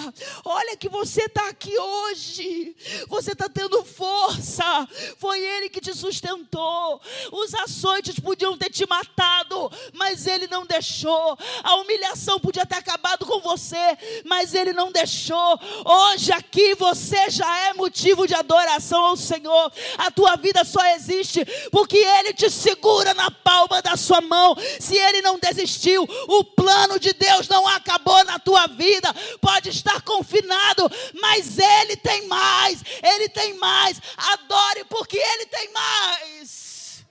olha 0.43 0.78
que 0.78 0.89
você 0.89 1.24
está 1.24 1.50
aqui 1.50 1.78
hoje. 1.78 2.76
Você 3.08 3.34
está 3.34 3.48
tendo 3.48 3.84
força. 3.84 4.88
Foi 5.17 5.39
ele 5.39 5.69
que 5.69 5.82
te 5.82 5.93
sustentou. 5.93 7.02
Os 7.32 7.54
açoites 7.54 8.19
podiam 8.19 8.58
ter 8.58 8.71
te 8.71 8.88
matado, 8.88 9.71
mas 9.93 10.26
ele 10.26 10.48
não 10.48 10.65
deixou. 10.65 11.38
A 11.63 11.76
humilhação 11.76 12.39
podia 12.39 12.65
ter 12.65 12.78
acabado 12.78 13.26
com 13.26 13.39
você, 13.39 13.98
mas 14.26 14.54
ele 14.54 14.74
não 14.74 14.91
deixou. 14.91 15.60
Hoje 15.86 16.32
aqui 16.32 16.74
você 16.76 17.30
já 17.30 17.68
é 17.68 17.74
motivo 17.74 18.26
de 18.26 18.34
adoração 18.34 19.05
ao 19.05 19.18
Senhor. 19.18 19.72
A 19.97 20.11
tua 20.11 20.36
vida 20.36 20.63
só 20.63 20.86
existe 20.95 21.43
porque 21.71 21.97
Ele 21.97 22.34
te 22.34 22.49
segura 22.49 23.13
na 23.13 23.30
palma 23.30 23.82
da 23.82 23.95
sua 23.95 24.21
mão. 24.21 24.55
Se 24.80 24.95
Ele 24.95 25.21
não 25.21 25.39
desistiu, 25.39 26.03
o 26.03 26.43
plano 26.43 26.99
de 26.99 27.13
Deus 27.13 27.47
não 27.47 27.67
acabou 27.67 28.23
na 28.26 28.39
tua 28.39 28.67
vida. 28.67 29.13
Pode 29.41 29.69
estar 29.69 30.01
confinado, 30.01 30.89
mas 31.21 31.57
Ele 31.57 31.95
tem 31.95 32.28
mais. 32.28 32.84
Ele 33.03 33.30
tem 33.30 33.53
mais. 33.55 34.01
Adore 34.17 34.86
porque 34.86 35.17
Ele 35.17 35.45
tem 35.45 35.71
mais. 35.71 37.05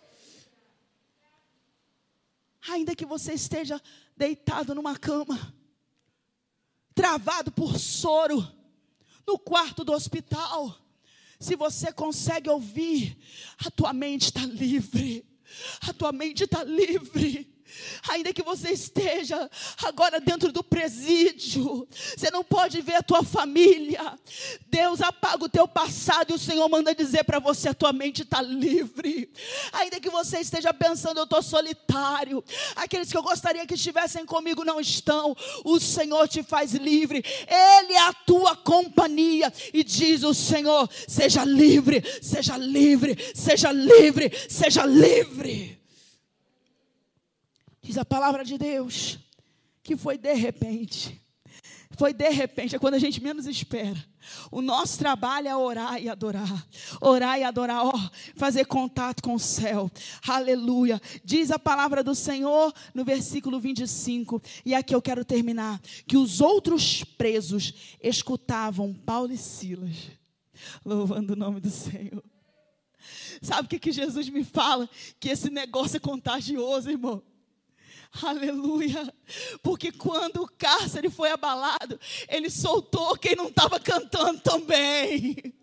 Ainda 2.71 2.95
que 2.95 3.05
você 3.05 3.35
esteja 3.35 3.81
deitado 4.17 4.75
numa 4.75 4.97
cama, 4.97 5.55
travado 6.95 7.53
por 7.53 7.79
soro, 7.79 8.47
no 9.27 9.39
quarto 9.39 9.85
do 9.85 9.93
hospital, 9.93 10.75
se 11.45 11.57
você 11.57 11.93
consegue 11.93 12.49
ouvir, 12.49 13.19
a 13.65 13.71
tua 13.71 13.93
mente 13.93 14.25
está 14.25 14.45
livre. 14.47 15.25
A 15.83 15.93
tua 15.93 16.11
mente 16.11 16.45
está 16.45 16.65
livre. 16.65 17.54
Ainda 18.09 18.33
que 18.33 18.43
você 18.43 18.71
esteja 18.71 19.51
agora 19.83 20.21
dentro 20.21 20.53
do 20.53 20.63
presídio, 20.63 21.87
você 21.91 22.31
não 22.31 22.45
pode 22.45 22.81
ver 22.81 22.97
a 22.97 23.03
tua 23.03 23.23
família. 23.23 24.19
Deus 24.69 25.01
apaga 25.01 25.45
o 25.45 25.49
teu 25.49 25.67
passado 25.67 26.31
e 26.31 26.35
o 26.35 26.39
Senhor 26.39 26.69
manda 26.69 26.95
dizer 26.95 27.25
para 27.25 27.39
você: 27.39 27.71
a 27.71 27.75
tua 27.75 27.93
mente 27.93 28.23
está 28.23 28.41
livre. 28.43 29.31
Ainda 29.73 30.01
que 30.01 30.11
você 30.11 30.39
esteja 30.39 30.73
pensando, 30.73 31.19
eu 31.19 31.25
estou 31.25 31.43
solitário. 31.43 32.45
Aqueles 32.77 33.11
que 33.11 33.17
eu 33.17 33.23
gostaria 33.23 33.67
que 33.67 33.75
estivessem 33.75 34.25
comigo 34.25 34.65
não 34.65 34.81
estão. 34.81 35.37
O 35.65 35.81
Senhor 35.81 36.29
te 36.29 36.43
faz 36.43 36.73
livre. 36.73 37.25
Ele 37.47 37.93
é 37.95 38.09
a 38.09 38.13
tua 38.13 38.57
companhia. 38.57 39.53
E 39.73 39.83
diz 39.83 40.23
o 40.23 40.35
Senhor: 40.35 40.89
seja 41.09 41.45
livre, 41.45 42.03
seja 42.23 42.57
livre, 42.57 43.17
seja 43.35 43.73
livre, 43.73 44.33
seja 44.49 44.85
livre. 44.85 45.84
Diz 47.85 47.99
a 47.99 48.05
palavra 48.05 48.43
de 48.43 48.57
Deus 48.57 49.19
que 49.83 49.95
foi 49.95 50.17
de 50.17 50.33
repente. 50.33 51.21
Foi 51.99 52.15
de 52.15 52.31
repente, 52.31 52.75
é 52.75 52.79
quando 52.79 52.95
a 52.95 52.99
gente 52.99 53.23
menos 53.23 53.47
espera. 53.47 54.03
O 54.51 54.63
nosso 54.63 54.99
trabalho 54.99 55.49
é 55.49 55.55
orar 55.55 56.03
e 56.03 56.09
adorar. 56.09 56.67
Orar 56.99 57.39
e 57.39 57.45
adorar, 57.45 57.85
ó, 57.85 57.93
fazer 58.37 58.65
contato 58.65 59.23
com 59.23 59.35
o 59.35 59.39
céu. 59.39 59.91
Aleluia. 60.27 60.99
Diz 61.23 61.51
a 61.51 61.59
palavra 61.59 62.03
do 62.03 62.15
Senhor 62.15 62.73
no 62.95 63.05
versículo 63.05 63.61
25. 63.61 64.43
E 64.65 64.75
aqui 64.75 64.95
eu 64.95 65.03
quero 65.03 65.23
terminar. 65.23 65.79
Que 66.07 66.17
os 66.17 66.41
outros 66.41 67.05
presos 67.05 67.97
escutavam 68.03 68.95
Paulo 68.95 69.31
e 69.31 69.37
Silas, 69.37 70.11
louvando 70.83 71.35
o 71.35 71.37
nome 71.37 71.61
do 71.61 71.71
Senhor. 71.71 72.25
Sabe 73.43 73.67
o 73.67 73.69
que, 73.69 73.79
que 73.79 73.93
Jesus 73.93 74.31
me 74.31 74.43
fala? 74.43 74.89
Que 75.21 75.29
esse 75.29 75.51
negócio 75.51 75.99
é 75.99 76.01
contagioso, 76.01 76.91
irmão. 76.91 77.23
Aleluia. 78.23 79.13
Porque 79.63 79.91
quando 79.91 80.43
o 80.43 80.49
cárcere 80.57 81.11
foi 81.11 81.31
abalado, 81.31 81.99
ele 82.29 82.49
soltou 82.49 83.17
quem 83.17 83.35
não 83.35 83.49
estava 83.49 83.81
cantando 83.81 84.41
também 84.41 85.55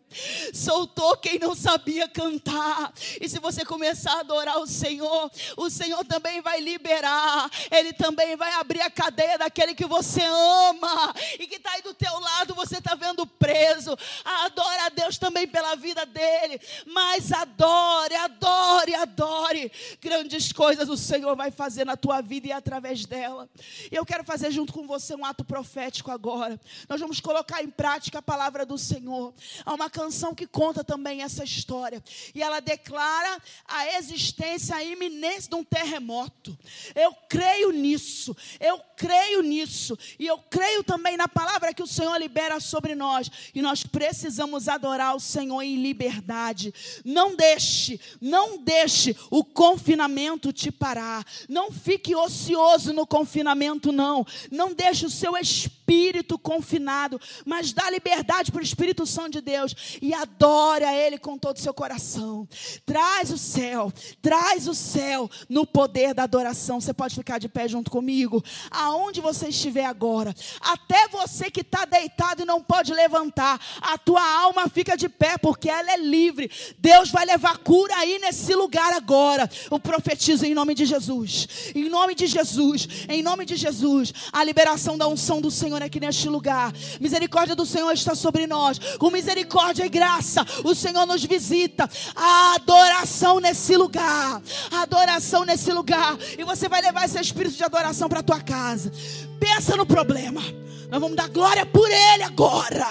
soltou 0.53 1.17
quem 1.17 1.39
não 1.39 1.55
sabia 1.55 2.07
cantar. 2.07 2.93
E 3.19 3.27
se 3.27 3.39
você 3.39 3.65
começar 3.65 4.13
a 4.13 4.19
adorar 4.19 4.59
o 4.59 4.67
Senhor, 4.67 5.31
o 5.57 5.69
Senhor 5.69 6.03
também 6.05 6.41
vai 6.41 6.59
liberar, 6.59 7.49
Ele 7.69 7.93
também 7.93 8.35
vai 8.35 8.53
abrir 8.53 8.81
a 8.81 8.89
cadeia 8.89 9.37
daquele 9.37 9.75
que 9.75 9.85
você 9.85 10.21
ama 10.23 11.13
e 11.39 11.47
que 11.47 11.55
está 11.55 11.71
aí 11.71 11.81
do 11.81 11.93
teu 11.93 12.19
lado, 12.19 12.55
você 12.55 12.77
está 12.77 12.95
vendo 12.95 13.25
preso. 13.25 13.97
Adora 14.23 14.85
a 14.85 14.89
Deus 14.89 15.17
também 15.17 15.47
pela 15.47 15.75
vida 15.75 16.05
dele, 16.05 16.59
mas 16.85 17.31
adore, 17.31 18.15
adore, 18.15 18.95
adore. 18.95 19.71
Grandes 20.01 20.51
coisas 20.51 20.89
o 20.89 20.97
Senhor 20.97 21.35
vai 21.35 21.51
fazer 21.51 21.85
na 21.85 21.95
tua 21.95 22.21
vida 22.21 22.47
e 22.47 22.51
através 22.51 23.05
dela. 23.05 23.49
Eu 23.91 24.05
quero 24.05 24.23
fazer 24.23 24.51
junto 24.51 24.73
com 24.73 24.87
você 24.87 25.15
um 25.15 25.25
ato 25.25 25.43
profético 25.43 26.11
agora. 26.11 26.59
Nós 26.87 26.99
vamos 26.99 27.19
colocar 27.19 27.63
em 27.63 27.69
prática 27.69 28.19
a 28.19 28.21
palavra 28.21 28.65
do 28.65 28.77
Senhor. 28.77 29.33
Há 29.65 29.73
uma 29.73 29.89
canção 30.01 30.33
que 30.33 30.47
conta 30.47 30.83
também 30.83 31.21
essa 31.21 31.43
história. 31.43 32.03
E 32.33 32.41
ela 32.41 32.59
declara 32.59 33.39
a 33.67 33.97
existência, 33.97 34.75
a 34.75 34.83
iminência 34.83 35.49
de 35.51 35.55
um 35.55 35.63
terremoto. 35.63 36.57
Eu 36.95 37.13
creio 37.29 37.69
nisso. 37.69 38.35
Eu 38.59 38.81
creio 38.95 39.43
nisso. 39.43 39.95
E 40.17 40.25
eu 40.25 40.39
creio 40.49 40.83
também 40.83 41.15
na 41.17 41.27
palavra 41.27 41.71
que 41.71 41.83
o 41.83 41.87
Senhor 41.87 42.17
libera 42.17 42.59
sobre 42.59 42.95
nós. 42.95 43.29
E 43.53 43.61
nós 43.61 43.83
precisamos 43.83 44.67
adorar 44.67 45.15
o 45.15 45.19
Senhor 45.19 45.61
em 45.61 45.79
liberdade. 45.79 46.73
Não 47.05 47.35
deixe, 47.35 47.99
não 48.19 48.57
deixe 48.57 49.15
o 49.29 49.43
confinamento 49.43 50.51
te 50.51 50.71
parar. 50.71 51.23
Não 51.47 51.71
fique 51.71 52.15
ocioso 52.15 52.91
no 52.91 53.05
confinamento, 53.05 53.91
não. 53.91 54.25
Não 54.49 54.73
deixe 54.73 55.05
o 55.05 55.11
seu 55.11 55.37
espírito 55.37 56.39
confinado. 56.39 57.21
Mas 57.45 57.71
dá 57.71 57.87
liberdade 57.89 58.51
para 58.51 58.61
o 58.61 58.63
Espírito 58.63 59.05
Santo 59.05 59.33
de 59.33 59.41
Deus 59.41 59.90
e 60.01 60.13
adore 60.13 60.83
a 60.83 60.95
Ele 60.95 61.17
com 61.17 61.37
todo 61.37 61.57
o 61.57 61.59
seu 61.61 61.73
coração. 61.73 62.47
Traz 62.85 63.31
o 63.31 63.37
céu, 63.37 63.91
traz 64.21 64.67
o 64.67 64.73
céu 64.73 65.29
no 65.49 65.65
poder 65.65 66.13
da 66.13 66.23
adoração. 66.23 66.79
Você 66.79 66.93
pode 66.93 67.15
ficar 67.15 67.39
de 67.39 67.49
pé 67.49 67.67
junto 67.67 67.89
comigo, 67.89 68.43
aonde 68.69 69.21
você 69.21 69.47
estiver 69.47 69.85
agora. 69.85 70.33
Até 70.59 71.07
você 71.07 71.49
que 71.49 71.61
está 71.61 71.85
deitado 71.85 72.43
e 72.43 72.45
não 72.45 72.61
pode 72.61 72.93
levantar, 72.93 73.59
a 73.81 73.97
tua 73.97 74.21
alma 74.41 74.69
fica 74.69 74.95
de 74.95 75.09
pé 75.09 75.37
porque 75.37 75.69
ela 75.69 75.91
é 75.91 75.97
livre. 75.97 76.51
Deus 76.77 77.09
vai 77.09 77.25
levar 77.25 77.57
cura 77.59 77.95
aí 77.97 78.19
nesse 78.19 78.53
lugar 78.53 78.93
agora. 78.93 79.49
Eu 79.69 79.79
profetizo 79.79 80.45
em 80.45 80.53
nome 80.53 80.75
de 80.75 80.85
Jesus, 80.85 81.71
em 81.75 81.89
nome 81.89 82.15
de 82.15 82.27
Jesus, 82.27 82.87
em 83.09 83.21
nome 83.21 83.45
de 83.45 83.55
Jesus, 83.55 84.13
a 84.31 84.43
liberação 84.43 84.97
da 84.97 85.07
unção 85.07 85.41
do 85.41 85.51
Senhor 85.51 85.81
aqui 85.81 85.99
neste 85.99 86.27
lugar. 86.29 86.73
Misericórdia 86.99 87.55
do 87.55 87.65
Senhor 87.65 87.91
está 87.91 88.15
sobre 88.15 88.47
nós. 88.47 88.79
Com 88.97 89.09
misericórdia 89.09 89.80
e 89.85 89.89
graça, 89.89 90.45
o 90.63 90.73
Senhor 90.73 91.05
nos 91.05 91.23
visita. 91.23 91.89
A 92.15 92.55
adoração 92.55 93.39
nesse 93.39 93.75
lugar. 93.75 94.41
A 94.71 94.81
adoração 94.81 95.43
nesse 95.45 95.71
lugar. 95.71 96.17
E 96.37 96.43
você 96.43 96.67
vai 96.69 96.81
levar 96.81 97.05
esse 97.05 97.19
espírito 97.19 97.55
de 97.55 97.63
adoração 97.63 98.07
para 98.07 98.23
tua 98.23 98.41
casa. 98.41 98.91
Pensa 99.39 99.75
no 99.75 99.85
problema. 99.85 100.41
Nós 100.89 100.99
vamos 100.99 101.15
dar 101.15 101.29
glória 101.29 101.65
por 101.65 101.89
ele 101.89 102.23
agora. 102.23 102.87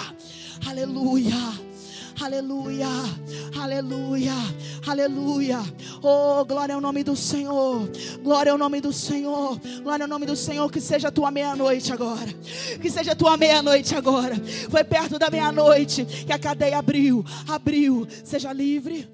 Aleluia. 0.67 1.70
Aleluia, 2.23 2.87
aleluia, 3.59 4.35
aleluia. 4.87 5.59
Oh, 6.03 6.45
glória 6.45 6.75
ao 6.75 6.81
nome 6.81 7.03
do 7.03 7.17
Senhor. 7.17 7.89
Glória 8.23 8.53
ao 8.53 8.59
nome 8.59 8.79
do 8.79 8.93
Senhor. 8.93 9.59
Glória 9.83 10.05
ao 10.05 10.09
nome 10.09 10.27
do 10.27 10.37
Senhor. 10.37 10.71
Que 10.71 10.83
seja 10.83 11.09
a 11.09 11.11
tua 11.11 11.31
meia-noite 11.31 11.91
agora. 11.91 12.31
Que 12.81 12.91
seja 12.91 13.13
a 13.13 13.17
tua 13.17 13.39
meia-noite 13.39 13.95
agora. 13.95 14.37
Foi 14.69 14.85
perto 14.85 15.19
da 15.19 15.31
meia-noite 15.31 16.05
que 16.05 16.33
a 16.33 16.39
cadeia 16.39 16.79
abriu. 16.79 17.25
Abriu. 17.49 18.07
Seja 18.23 18.53
livre. 18.53 19.09